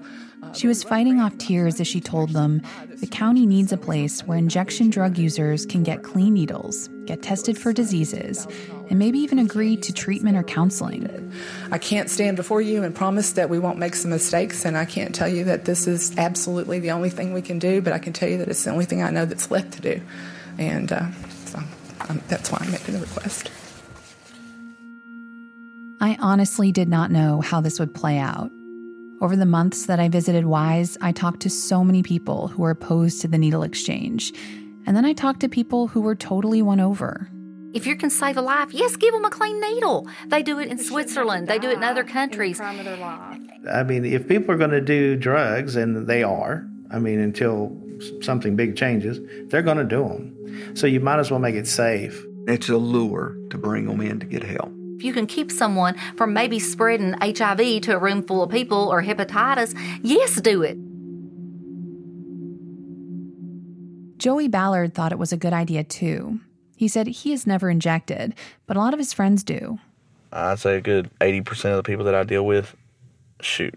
[0.53, 2.61] She was fighting off tears as she told them
[2.97, 7.57] the county needs a place where injection drug users can get clean needles, get tested
[7.57, 8.47] for diseases,
[8.89, 11.31] and maybe even agree to treatment or counseling.
[11.71, 14.85] I can't stand before you and promise that we won't make some mistakes, and I
[14.85, 17.99] can't tell you that this is absolutely the only thing we can do, but I
[17.99, 20.01] can tell you that it's the only thing I know that's left to do.
[20.57, 21.05] And uh,
[22.09, 23.51] um, that's why I'm making the request.
[25.99, 28.51] I honestly did not know how this would play out.
[29.21, 32.71] Over the months that I visited Wise, I talked to so many people who were
[32.71, 34.33] opposed to the needle exchange.
[34.87, 37.29] And then I talked to people who were totally won over.
[37.73, 40.07] If you can save a life, yes, give them a clean needle.
[40.27, 42.59] They do it in Switzerland, they do it in other countries.
[42.59, 47.80] I mean, if people are going to do drugs, and they are, I mean, until
[48.21, 50.75] something big changes, they're going to do them.
[50.75, 52.25] So you might as well make it safe.
[52.47, 54.71] It's a lure to bring them in to get help.
[54.95, 58.89] If you can keep someone from maybe spreading HIV to a room full of people
[58.89, 60.77] or hepatitis, yes, do it.
[64.19, 66.39] Joey Ballard thought it was a good idea too.
[66.75, 68.35] He said he has never injected,
[68.67, 69.79] but a lot of his friends do.
[70.31, 72.75] I'd say a good 80% of the people that I deal with
[73.41, 73.73] shoot.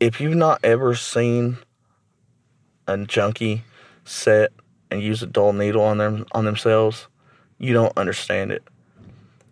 [0.00, 1.58] If you've not ever seen
[3.00, 3.62] a junkie
[4.04, 4.52] set
[4.90, 7.08] and use a dull needle on them on themselves,
[7.58, 8.62] you don't understand it.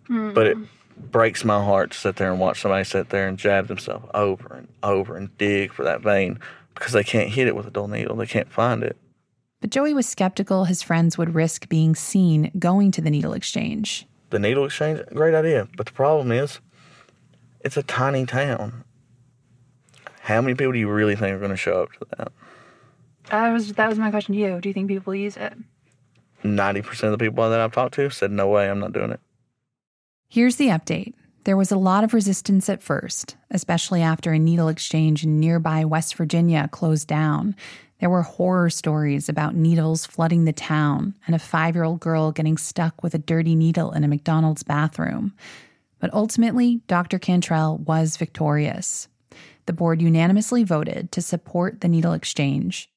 [0.09, 0.35] Mm.
[0.35, 0.59] But it
[0.97, 4.55] breaks my heart to sit there and watch somebody sit there and jab themselves over
[4.55, 6.39] and over and dig for that vein
[6.75, 8.17] because they can't hit it with a dull needle.
[8.17, 8.97] They can't find it.
[9.61, 14.07] But Joey was skeptical his friends would risk being seen going to the needle exchange.
[14.31, 15.69] The needle exchange, great idea.
[15.77, 16.61] But the problem is,
[17.61, 18.85] it's a tiny town.
[20.21, 22.33] How many people do you really think are going to show up to that?
[23.29, 24.61] That was that was my question to you.
[24.61, 25.55] Do you think people use it?
[26.43, 29.11] Ninety percent of the people that I've talked to said, "No way, I'm not doing
[29.11, 29.21] it."
[30.29, 31.15] Here's the update.
[31.45, 35.85] There was a lot of resistance at first, especially after a needle exchange in nearby
[35.85, 37.57] West Virginia closed down.
[37.99, 42.33] There were horror stories about needles flooding the town and a five year old girl
[42.33, 45.35] getting stuck with a dirty needle in a McDonald's bathroom.
[45.99, 47.19] But ultimately, Dr.
[47.19, 49.09] Cantrell was victorious.
[49.67, 52.91] The board unanimously voted to support the needle exchange,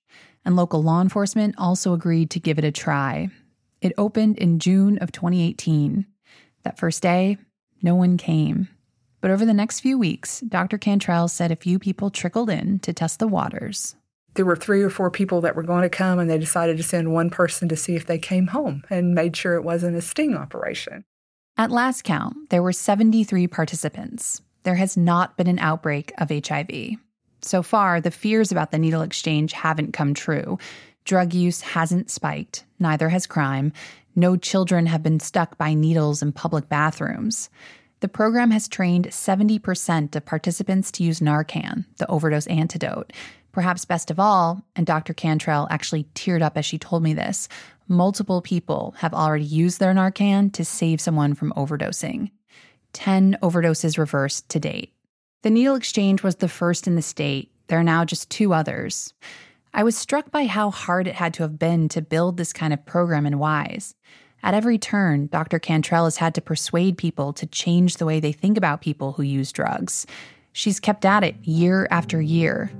[0.46, 3.30] and local law enforcement also agreed to give it a try.
[3.82, 6.06] It opened in June of 2018.
[6.64, 7.38] That first day,
[7.82, 8.70] no one came.
[9.22, 10.78] But over the next few weeks, Dr.
[10.78, 13.96] Cantrell said a few people trickled in to test the waters
[14.36, 16.84] there were three or four people that were going to come, and they decided to
[16.84, 20.02] send one person to see if they came home and made sure it wasn't a
[20.02, 21.04] sting operation.
[21.58, 24.42] At last count, there were 73 participants.
[24.64, 26.98] There has not been an outbreak of HIV.
[27.44, 30.58] So far, the fears about the needle exchange haven't come true.
[31.04, 33.74] Drug use hasn't spiked, neither has crime.
[34.16, 37.50] No children have been stuck by needles in public bathrooms.
[38.00, 43.12] The program has trained 70% of participants to use Narcan, the overdose antidote.
[43.52, 45.14] Perhaps best of all, and Dr.
[45.14, 47.50] Cantrell actually teared up as she told me this,
[47.88, 52.32] multiple people have already used their Narcan to save someone from overdosing.
[52.94, 54.93] 10 overdoses reversed to date.
[55.44, 57.52] The needle exchange was the first in the state.
[57.68, 59.14] There are now just two others.
[59.74, 62.74] I was struck by how hard it had to have been to build this kind
[62.74, 63.96] of program in Wise.
[64.42, 65.60] At every turn, Dr.
[65.60, 69.24] Cantrell has had to persuade people to change the way they think about people who
[69.24, 70.06] use drugs.
[70.52, 72.72] She's kept at it year after year,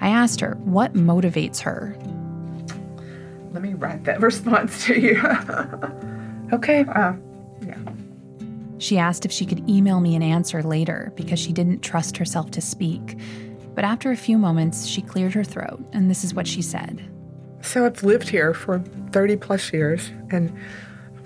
[0.00, 1.96] I asked her what motivates her.
[3.52, 5.20] Let me write that response to you.
[6.52, 6.84] okay.
[6.84, 7.14] Uh.
[8.78, 12.50] She asked if she could email me an answer later because she didn't trust herself
[12.52, 13.18] to speak.
[13.74, 17.08] But after a few moments, she cleared her throat, and this is what she said.
[17.60, 18.80] So I've lived here for
[19.12, 20.56] 30 plus years, and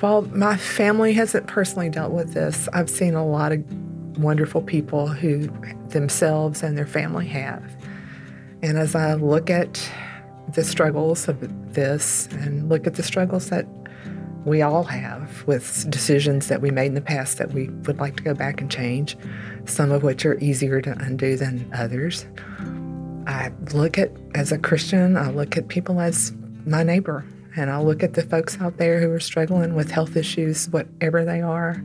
[0.01, 5.07] while my family hasn't personally dealt with this, I've seen a lot of wonderful people
[5.07, 5.49] who
[5.89, 7.63] themselves and their family have.
[8.63, 9.91] And as I look at
[10.49, 13.67] the struggles of this and look at the struggles that
[14.45, 18.17] we all have with decisions that we made in the past that we would like
[18.17, 19.17] to go back and change,
[19.67, 22.27] some of which are easier to undo than others.
[23.27, 26.33] I look at, as a Christian, I look at people as
[26.67, 27.25] my neighbor,
[27.57, 31.25] and I look at the folks out there who are struggling with health issues, whatever
[31.25, 31.83] they are,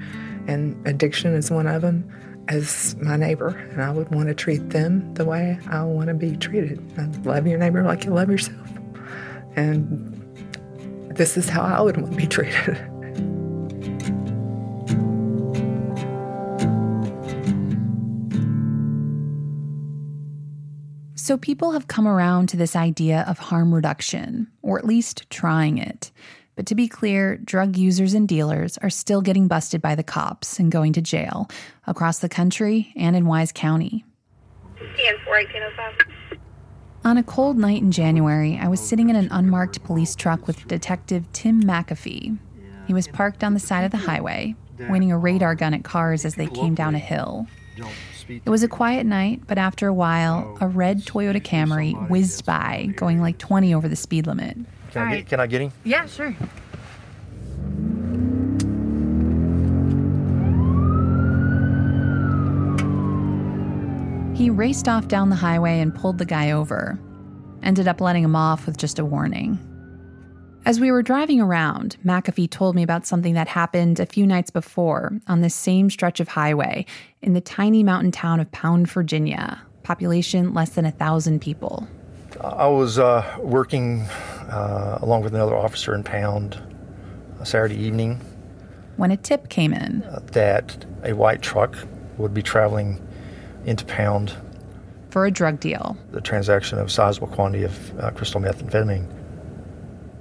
[0.48, 2.10] and addiction is one of them
[2.48, 6.14] as my neighbor, and I would want to treat them the way I want to
[6.14, 6.82] be treated.
[6.98, 8.68] I love your neighbor like you love yourself.
[9.56, 10.17] And
[11.18, 12.80] this is how I would want to be treated.
[21.28, 25.78] So, people have come around to this idea of harm reduction, or at least trying
[25.78, 26.10] it.
[26.56, 30.58] But to be clear, drug users and dealers are still getting busted by the cops
[30.58, 31.50] and going to jail
[31.86, 34.06] across the country and in Wise County.
[37.08, 40.68] On a cold night in January, I was sitting in an unmarked police truck with
[40.68, 42.38] Detective Tim McAfee.
[42.86, 44.56] He was parked on the side of the highway,
[44.88, 47.48] pointing a radar gun at cars as they came down a hill.
[48.28, 52.90] It was a quiet night, but after a while, a red Toyota Camry whizzed by,
[52.98, 54.58] going like 20 over the speed limit.
[54.92, 55.72] Can, I get, can I get him?
[55.86, 56.36] Yeah, sure.
[64.38, 67.00] He raced off down the highway and pulled the guy over.
[67.64, 69.58] Ended up letting him off with just a warning.
[70.64, 74.52] As we were driving around, McAfee told me about something that happened a few nights
[74.52, 76.86] before on this same stretch of highway
[77.24, 81.88] in the tiny mountain town of Pound, Virginia, population less than a thousand people.
[82.40, 84.02] I was uh, working
[84.52, 86.62] uh, along with another officer in Pound
[87.40, 88.22] a Saturday evening
[88.98, 90.02] When a tip came in,
[90.34, 91.76] that a white truck
[92.20, 93.02] would be traveling
[93.68, 94.34] into Pound,
[95.10, 99.08] for a drug deal the transaction of sizable quantity of uh, crystal methamphetamine.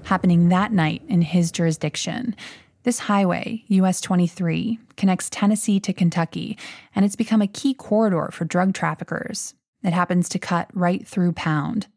[0.05, 2.37] happening that night in his jurisdiction.
[2.85, 6.57] This highway, US 23, connects Tennessee to Kentucky,
[6.95, 9.55] and it's become a key corridor for drug traffickers.
[9.83, 11.89] It happens to cut right through Pound.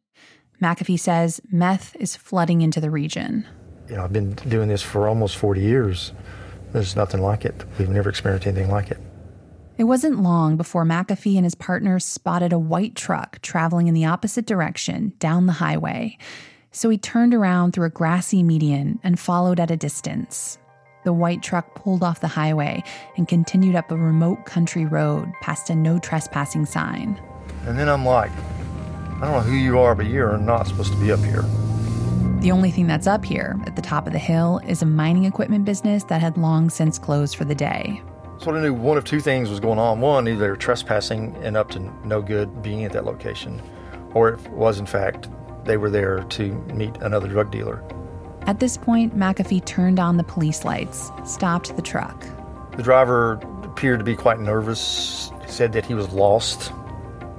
[0.62, 3.46] McAfee says meth is flooding into the region.
[3.88, 6.12] You know, I've been doing this for almost 40 years.
[6.74, 7.64] There's nothing like it.
[7.78, 9.00] We've never experienced anything like it.
[9.80, 14.04] It wasn't long before McAfee and his partners spotted a white truck traveling in the
[14.04, 16.18] opposite direction down the highway.
[16.74, 20.58] So he turned around through a grassy median and followed at a distance.
[21.06, 22.84] The white truck pulled off the highway
[23.16, 27.18] and continued up a remote country road past a no trespassing sign.
[27.66, 31.00] And then I'm like, I don't know who you are, but you're not supposed to
[31.00, 31.46] be up here.
[32.42, 35.24] The only thing that's up here at the top of the hill is a mining
[35.24, 38.02] equipment business that had long since closed for the day.
[38.40, 40.00] So I knew one of two things was going on.
[40.00, 43.62] One, either they were trespassing and up to no good being at that location,
[44.14, 45.28] or it was, in fact,
[45.66, 47.84] they were there to meet another drug dealer.
[48.44, 52.26] At this point, McAfee turned on the police lights, stopped the truck.
[52.78, 53.34] The driver
[53.64, 55.32] appeared to be quite nervous.
[55.46, 56.72] He said that he was lost.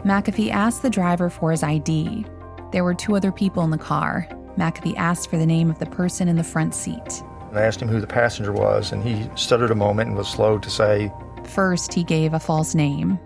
[0.05, 2.27] McAfee asked the driver for his ID.
[2.73, 4.29] There were two other people in the car.
[4.59, 7.23] McAfee asked for the name of the person in the front seat.
[7.51, 10.29] And I asked him who the passenger was, and he stuttered a moment and was
[10.29, 11.13] slow to say,
[11.45, 13.19] First, he gave a false name,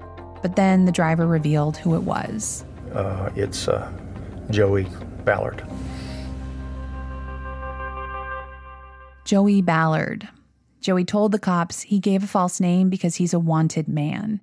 [0.43, 2.65] but then the driver revealed who it was.
[2.95, 3.91] uh, It's uh,
[4.51, 4.87] Joey
[5.25, 5.63] Ballard.
[9.25, 10.29] Joey Ballard.
[10.81, 14.41] Joey told the cops he gave a false name because he's a wanted man.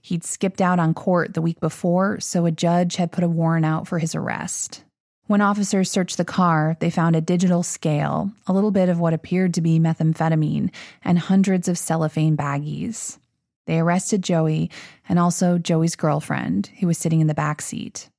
[0.00, 3.64] He'd skipped out on court the week before, so a judge had put a warrant
[3.66, 4.84] out for his arrest.
[5.26, 9.14] When officers searched the car, they found a digital scale, a little bit of what
[9.14, 10.70] appeared to be methamphetamine,
[11.02, 13.18] and hundreds of cellophane baggies.
[13.66, 14.70] They arrested Joey
[15.08, 18.10] and also Joey's girlfriend, who was sitting in the back seat.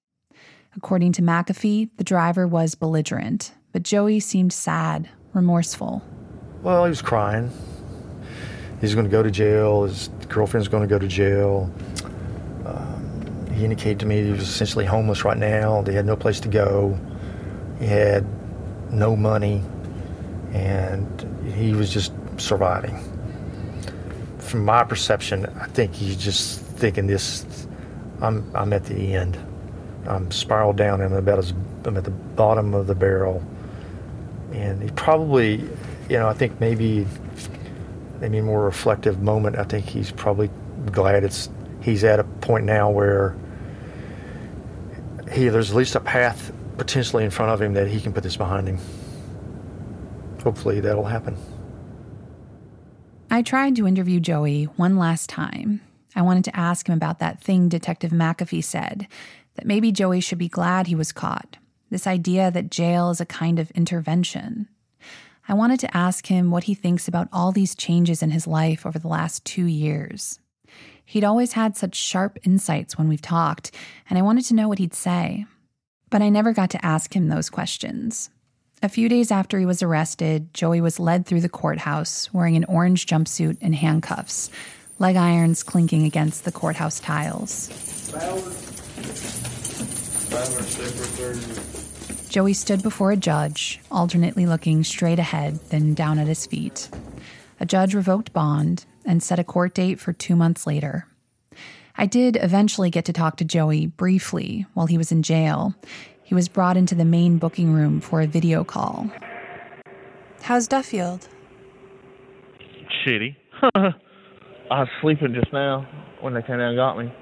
[0.76, 6.01] According to McAfee, the driver was belligerent, but Joey seemed sad, remorseful.
[6.64, 7.51] Well, he was crying.
[8.82, 9.84] He's going to go to jail.
[9.84, 11.72] His girlfriend's going to go to jail.
[13.56, 15.82] He indicated to me he was essentially homeless right now.
[15.82, 16.99] They had no place to go.
[17.80, 18.26] He had
[18.91, 19.64] no money,
[20.51, 22.99] and he was just surviving.
[24.39, 27.45] From my perception, I think he's just thinking this.
[28.22, 29.38] I'm I'm at the end.
[30.06, 31.01] I'm spiraled down.
[31.01, 31.53] I'm about as
[31.86, 33.41] I'm at the bottom of the barrel,
[34.51, 35.62] and he probably,
[36.10, 37.08] you know, I think maybe
[38.20, 39.58] maybe more reflective moment.
[39.58, 40.49] I think he's probably
[40.91, 41.49] glad it's
[41.82, 43.36] he's at a point now where
[45.32, 48.24] he there's at least a path potentially in front of him that he can put
[48.24, 48.80] this behind him.
[50.44, 51.38] Hopefully that'll happen.
[53.32, 55.82] I tried to interview Joey one last time.
[56.16, 59.08] I wanted to ask him about that thing Detective McAfee said
[59.56, 61.58] that maybe Joey should be glad he was caught.
[61.90, 64.68] This idea that jail is a kind of intervention.
[65.48, 68.86] I wanted to ask him what he thinks about all these changes in his life
[68.86, 70.40] over the last two years.
[71.06, 73.72] He'd always had such sharp insights when we've talked,
[74.10, 75.45] and I wanted to know what he'd say.
[76.10, 78.30] But I never got to ask him those questions.
[78.82, 82.66] A few days after he was arrested, Joey was led through the courthouse wearing an
[82.66, 84.49] orange jumpsuit and handcuffs,
[84.99, 87.70] leg irons clinking against the courthouse tiles.
[92.30, 96.89] Joey stood before a judge, alternately looking straight ahead, then down at his feet.
[97.60, 101.08] A judge revoked bond and set a court date for two months later.
[101.97, 105.74] I did eventually get to talk to Joey briefly while he was in jail.
[106.24, 109.10] He was brought into the main booking room for a video call.
[110.41, 111.28] How's Duffield?
[113.06, 113.36] Shitty.
[113.76, 115.88] I was sleeping just now
[116.22, 117.14] when they came down and got me.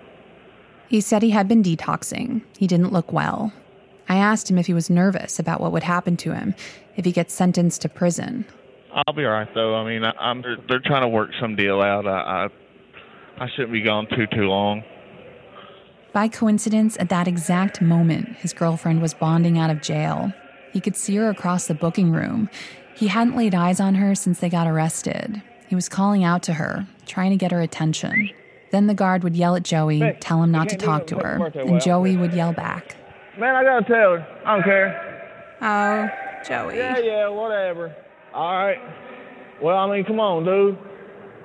[0.87, 2.41] He said he had been detoxing.
[2.57, 3.51] He didn't look well.
[4.09, 6.55] I asked him if he was nervous about what would happen to him
[6.95, 8.45] if he gets sentenced to prison.
[8.93, 9.75] I'll be all right though.
[9.75, 12.07] I mean, I, I'm they're, they're trying to work some deal out.
[12.07, 12.47] I,
[13.39, 14.83] I I shouldn't be gone too too long.
[16.13, 20.31] By coincidence, at that exact moment, his girlfriend was bonding out of jail.
[20.71, 22.49] He could see her across the booking room.
[22.95, 25.41] He hadn't laid eyes on her since they got arrested.
[25.67, 28.29] He was calling out to her, trying to get her attention.
[28.71, 31.51] Then the guard would yell at Joey, Hey, tell him not to talk to her,
[31.55, 31.79] and well.
[31.79, 32.95] Joey would yell back.
[33.37, 34.27] Man, I gotta tell her.
[34.45, 35.57] I don't care.
[35.61, 36.77] Oh, Joey.
[36.77, 37.95] Yeah, yeah, whatever.
[38.33, 38.77] All right.
[39.61, 40.77] Well, I mean, come on, dude.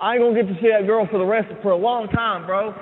[0.01, 2.09] I ain't gonna get to see that girl for the rest of, for a long
[2.09, 2.73] time, bro.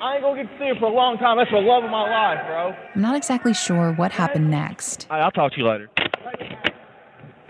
[0.00, 1.36] I ain't gonna get to see her for a long time.
[1.36, 2.74] That's the love of my life, bro.
[2.94, 5.06] I'm not exactly sure what happened next.
[5.10, 5.90] All right, I'll talk to you later.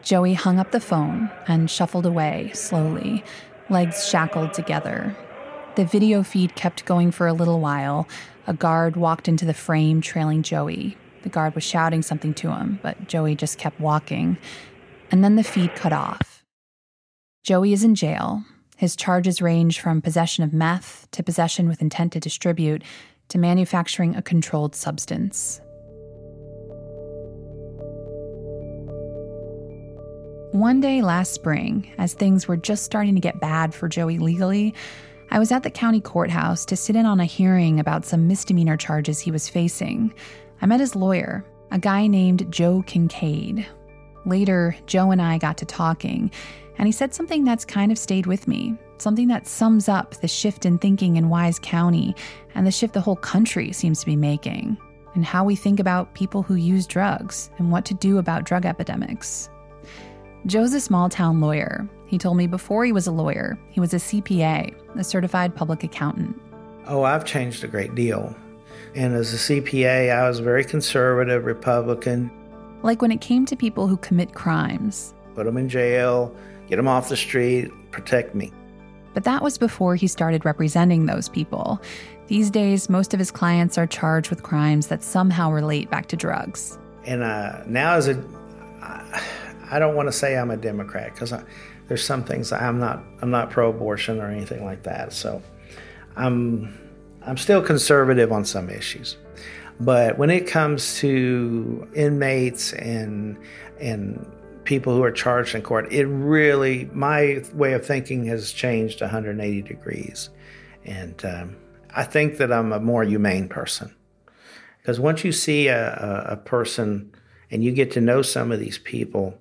[0.03, 3.23] Joey hung up the phone and shuffled away slowly,
[3.69, 5.17] legs shackled together.
[5.77, 8.09] The video feed kept going for a little while.
[8.47, 10.97] A guard walked into the frame trailing Joey.
[11.23, 14.39] The guard was shouting something to him, but Joey just kept walking.
[15.11, 16.45] And then the feed cut off.
[17.43, 18.45] Joey is in jail.
[18.77, 22.83] His charges range from possession of meth to possession with intent to distribute
[23.29, 25.61] to manufacturing a controlled substance.
[30.53, 34.75] One day last spring, as things were just starting to get bad for Joey legally,
[35.31, 38.77] I was at the county courthouse to sit in on a hearing about some misdemeanor
[38.77, 40.13] charges he was facing.
[40.61, 43.65] I met his lawyer, a guy named Joe Kincaid.
[44.25, 46.31] Later, Joe and I got to talking,
[46.79, 50.29] and he said something that's kind of stayed with me, something that sums up the
[50.29, 52.15] shift in thinking in Wise County
[52.55, 54.77] and the shift the whole country seems to be making,
[55.15, 58.67] and how we think about people who use drugs and what to do about drug
[58.67, 59.49] epidemics.
[60.47, 61.89] Joe's a small town lawyer.
[62.07, 65.85] He told me before he was a lawyer, he was a CPA, a certified public
[65.85, 66.41] accountant.
[66.87, 68.35] Oh, I've changed a great deal.
[68.95, 72.31] And as a CPA, I was very conservative, Republican.
[72.83, 75.15] Like when it came to people who commit crimes.
[75.35, 76.35] Put them in jail,
[76.69, 78.53] get them off the street, protect me.
[79.13, 81.81] But that was before he started representing those people.
[82.29, 86.17] These days, most of his clients are charged with crimes that somehow relate back to
[86.17, 86.79] drugs.
[87.05, 88.23] And uh, now, as a,
[88.81, 89.23] I,
[89.69, 91.35] I don't want to say I'm a Democrat because
[91.89, 93.03] there's some things I'm not.
[93.21, 95.13] I'm not pro-abortion or anything like that.
[95.13, 95.43] So,
[96.15, 96.79] I'm
[97.27, 99.17] I'm still conservative on some issues.
[99.81, 103.39] But when it comes to inmates and
[103.81, 104.31] and
[104.65, 109.63] people who are charged in court, it really my way of thinking has changed 180
[109.63, 110.29] degrees,
[110.85, 111.57] and um,
[111.95, 113.95] I think that I'm a more humane person
[114.79, 115.95] because once you see a,
[116.29, 117.15] a, a person
[117.51, 119.39] and you get to know some of these people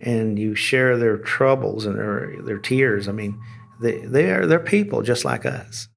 [0.00, 3.40] and you share their troubles and their their tears, I mean,
[3.80, 5.88] they they are they're people just like us.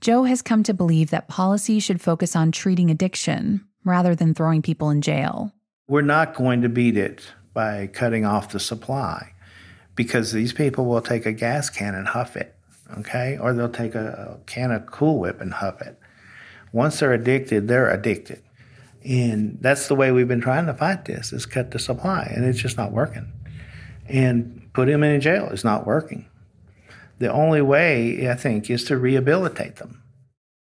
[0.00, 4.62] Joe has come to believe that policy should focus on treating addiction rather than throwing
[4.62, 5.52] people in jail.
[5.88, 9.32] We're not going to beat it by cutting off the supply
[9.96, 12.54] because these people will take a gas can and huff it,
[12.98, 13.38] okay?
[13.40, 15.98] Or they'll take a, can of Cool Whip and huff it.
[16.72, 18.42] Once they're addicted, they're addicted.
[19.02, 22.44] And that's the way we've been trying to fight this is cut the supply and
[22.44, 23.32] it's just not working.
[24.06, 26.27] And put them in jail is not working.
[27.18, 30.02] The only way, I think, is to rehabilitate them.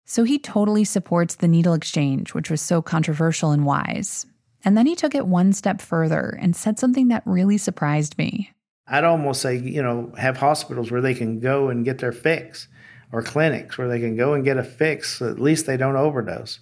[0.05, 4.25] So he totally supports the needle exchange, which was so controversial and Wise.
[4.65, 8.51] And then he took it one step further and said something that really surprised me.
[8.87, 12.67] I'd almost say, you know, have hospitals where they can go and get their fix,
[13.11, 15.19] or clinics where they can go and get a fix.
[15.19, 16.59] So at least they don't overdose.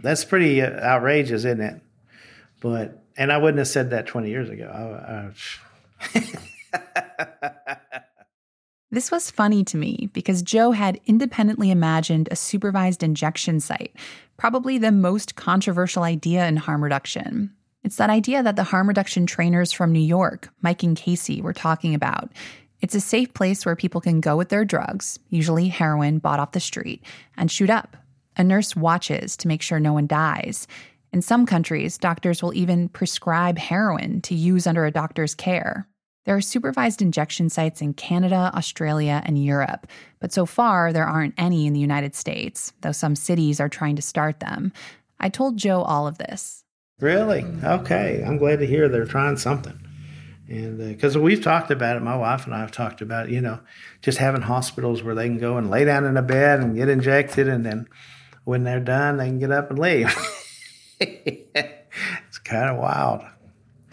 [0.00, 1.80] That's pretty uh, outrageous, isn't it?
[2.60, 5.32] But and I wouldn't have said that 20 years ago.
[6.14, 7.76] I, I,
[8.90, 13.94] This was funny to me because Joe had independently imagined a supervised injection site,
[14.38, 17.52] probably the most controversial idea in harm reduction.
[17.84, 21.52] It's that idea that the harm reduction trainers from New York, Mike and Casey, were
[21.52, 22.32] talking about.
[22.80, 26.52] It's a safe place where people can go with their drugs, usually heroin bought off
[26.52, 27.04] the street,
[27.36, 27.94] and shoot up.
[28.38, 30.66] A nurse watches to make sure no one dies.
[31.12, 35.86] In some countries, doctors will even prescribe heroin to use under a doctor's care.
[36.28, 39.86] There are supervised injection sites in Canada, Australia, and Europe,
[40.20, 43.96] but so far there aren't any in the United States, though some cities are trying
[43.96, 44.74] to start them.
[45.18, 46.64] I told Joe all of this.
[47.00, 47.46] Really?
[47.64, 48.22] Okay.
[48.26, 49.80] I'm glad to hear they're trying something.
[50.48, 53.40] And because uh, we've talked about it, my wife and I have talked about, you
[53.40, 53.60] know,
[54.02, 56.90] just having hospitals where they can go and lay down in a bed and get
[56.90, 57.88] injected, and then
[58.44, 60.14] when they're done, they can get up and leave.
[61.00, 63.22] it's kind of wild.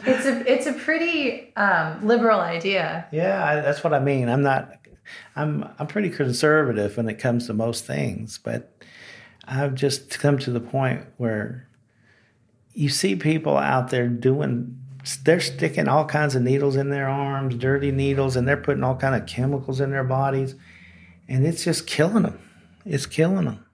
[0.06, 3.08] It's a it's a pretty um, liberal idea.
[3.12, 4.30] Yeah, I, that's what I mean.
[4.30, 4.72] I'm not.
[5.36, 8.72] I'm I'm pretty conservative when it comes to most things, but
[9.48, 11.68] I've just come to the point where
[12.74, 14.80] you see people out there doing
[15.24, 18.96] they're sticking all kinds of needles in their arms, dirty needles, and they're putting all
[18.96, 20.56] kind of chemicals in their bodies,
[21.28, 22.40] and it's just killing them.
[22.86, 23.65] It's killing them.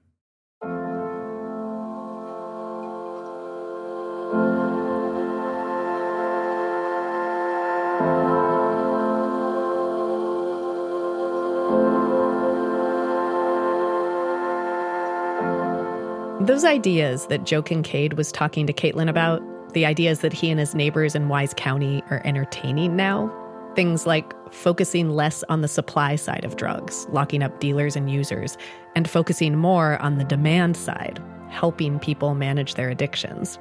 [16.48, 20.60] Those ideas that Joe Kincaid was talking to Caitlin about, the ideas that he and
[20.60, 23.32] his neighbors in Wise County are entertaining now,
[23.76, 28.58] things like focusing less on the supply side of drugs, locking up dealers and users,
[28.96, 33.60] and focusing more on the demand side, helping people manage their addictions.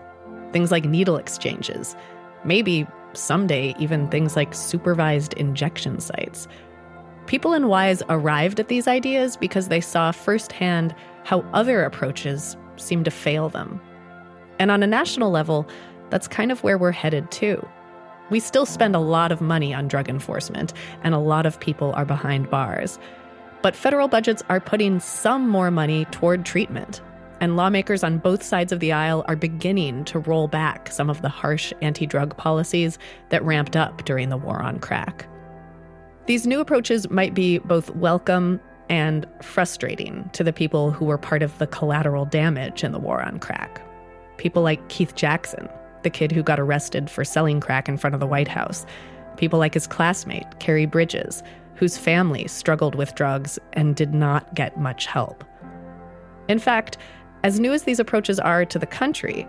[0.51, 1.95] Things like needle exchanges,
[2.45, 6.49] maybe someday even things like supervised injection sites.
[7.27, 13.05] People in Wise arrived at these ideas because they saw firsthand how other approaches seem
[13.05, 13.81] to fail them.
[14.59, 15.69] And on a national level,
[16.11, 17.67] that's kind of where we're headed too.
[18.31, 20.73] We still spend a lot of money on drug enforcement,
[21.03, 22.99] and a lot of people are behind bars.
[23.63, 27.01] But federal budgets are putting some more money toward treatment,
[27.41, 31.23] and lawmakers on both sides of the aisle are beginning to roll back some of
[31.23, 32.99] the harsh anti drug policies
[33.31, 35.27] that ramped up during the war on crack.
[36.27, 38.61] These new approaches might be both welcome
[38.91, 43.23] and frustrating to the people who were part of the collateral damage in the war
[43.23, 43.81] on crack.
[44.37, 45.69] People like Keith Jackson,
[46.03, 48.85] the kid who got arrested for selling crack in front of the White House.
[49.37, 51.43] People like his classmate, Carrie Bridges,
[51.77, 55.45] whose family struggled with drugs and did not get much help.
[56.49, 56.99] In fact,
[57.45, 59.47] as new as these approaches are to the country,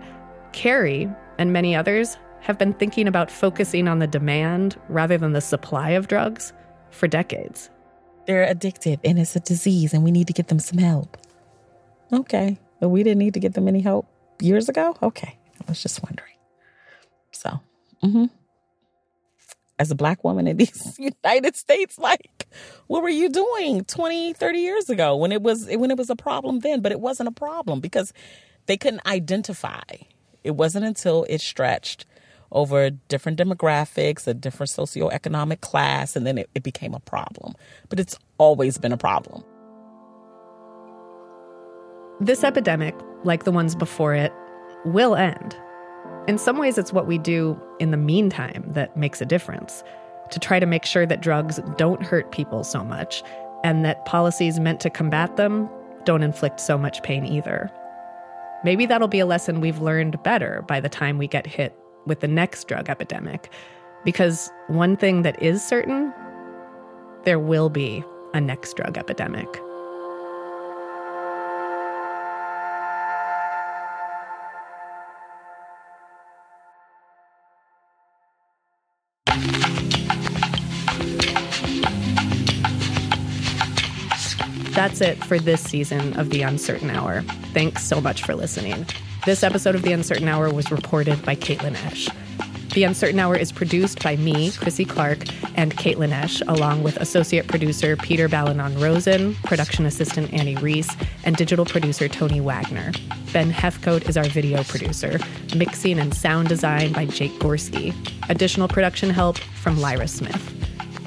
[0.52, 5.40] Carrie and many others have been thinking about focusing on the demand rather than the
[5.40, 6.52] supply of drugs
[6.90, 7.70] for decades.
[8.26, 11.16] They're addicted and it's a disease and we need to get them some help.
[12.12, 12.58] Okay.
[12.80, 14.06] But we didn't need to get them any help
[14.40, 14.96] years ago?
[15.02, 15.38] Okay.
[15.60, 16.34] I was just wondering.
[17.30, 17.60] So,
[18.02, 18.24] mm-hmm.
[19.78, 22.46] as a black woman in these United States, like,
[22.86, 26.16] what were you doing 20, 30 years ago when it was when it was a
[26.16, 28.12] problem then, but it wasn't a problem because
[28.66, 29.82] they couldn't identify.
[30.44, 32.04] It wasn't until it stretched
[32.52, 37.54] over different demographics, a different socioeconomic class, and then it, it became a problem.
[37.88, 39.42] But it's always been a problem.
[42.20, 42.94] This epidemic,
[43.24, 44.32] like the ones before it,
[44.84, 45.56] will end.
[46.28, 49.82] In some ways, it's what we do in the meantime that makes a difference
[50.30, 53.22] to try to make sure that drugs don't hurt people so much
[53.64, 55.68] and that policies meant to combat them
[56.04, 57.70] don't inflict so much pain either.
[58.64, 61.76] Maybe that'll be a lesson we've learned better by the time we get hit
[62.06, 63.52] with the next drug epidemic.
[64.04, 66.12] Because one thing that is certain
[67.24, 68.02] there will be
[68.34, 69.48] a next drug epidemic.
[84.74, 87.20] That's it for this season of The Uncertain Hour.
[87.52, 88.84] Thanks so much for listening.
[89.24, 92.08] This episode of The Uncertain Hour was reported by Caitlin Esch.
[92.74, 95.20] The Uncertain Hour is produced by me, Krissy Clark,
[95.56, 100.90] and Caitlin Esch, along with associate producer Peter Balonon Rosen, production assistant Annie Reese,
[101.22, 102.90] and digital producer Tony Wagner.
[103.32, 105.20] Ben Hethcoat is our video producer,
[105.54, 107.94] mixing and sound design by Jake Gorski.
[108.28, 110.61] Additional production help from Lyra Smith.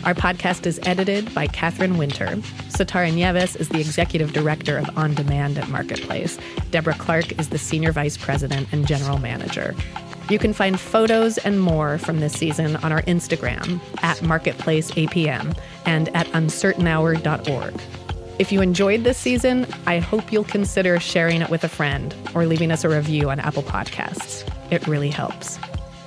[0.06, 2.28] Our podcast is edited by Catherine Winter.
[2.70, 6.38] Sitara Nieves is the executive director of On Demand at Marketplace.
[6.70, 9.74] Deborah Clark is the senior vice president and general manager.
[10.30, 16.16] You can find photos and more from this season on our Instagram at MarketplaceAPM and
[16.16, 17.82] at uncertainhour.org.
[18.38, 22.45] If you enjoyed this season, I hope you'll consider sharing it with a friend or
[22.45, 24.47] leaving us a review on Apple Podcasts.
[24.72, 25.58] It really helps.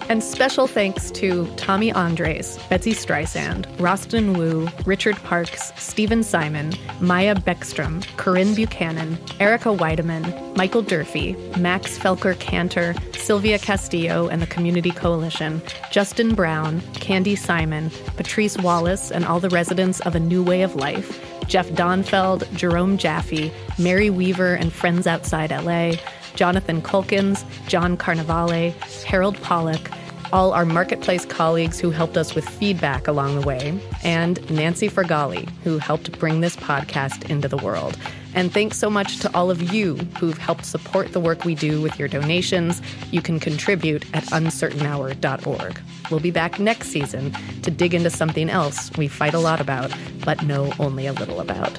[0.09, 7.35] And special thanks to Tommy Andres, Betsy Streisand, Rostin Wu, Richard Parks, Stephen Simon, Maya
[7.35, 14.93] Beckstrom, Corinne Buchanan, Erica Weideman, Michael Durfee, Max Felker Kantor, Sylvia Castillo and the Community
[14.93, 20.63] Coalition, Justin Brown, Candy Simon, Patrice Wallace and all the residents of A New Way
[20.63, 25.97] of Life, Jeff Donfeld, Jerome Jaffe, Mary Weaver and Friends Outside LA,
[26.35, 28.73] Jonathan Caulkins, John Carnevale,
[29.05, 29.91] Harold Pollack,
[30.33, 35.49] all our marketplace colleagues who helped us with feedback along the way, and Nancy Farghalli,
[35.65, 37.97] who helped bring this podcast into the world.
[38.35, 41.81] And thanks so much to all of you who've helped support the work we do
[41.81, 42.83] with your donations.
[43.11, 45.81] You can contribute at uncertainhour.org.
[46.11, 49.93] We'll be back next season to dig into something else we fight a lot about,
[50.25, 51.79] but know only a little about.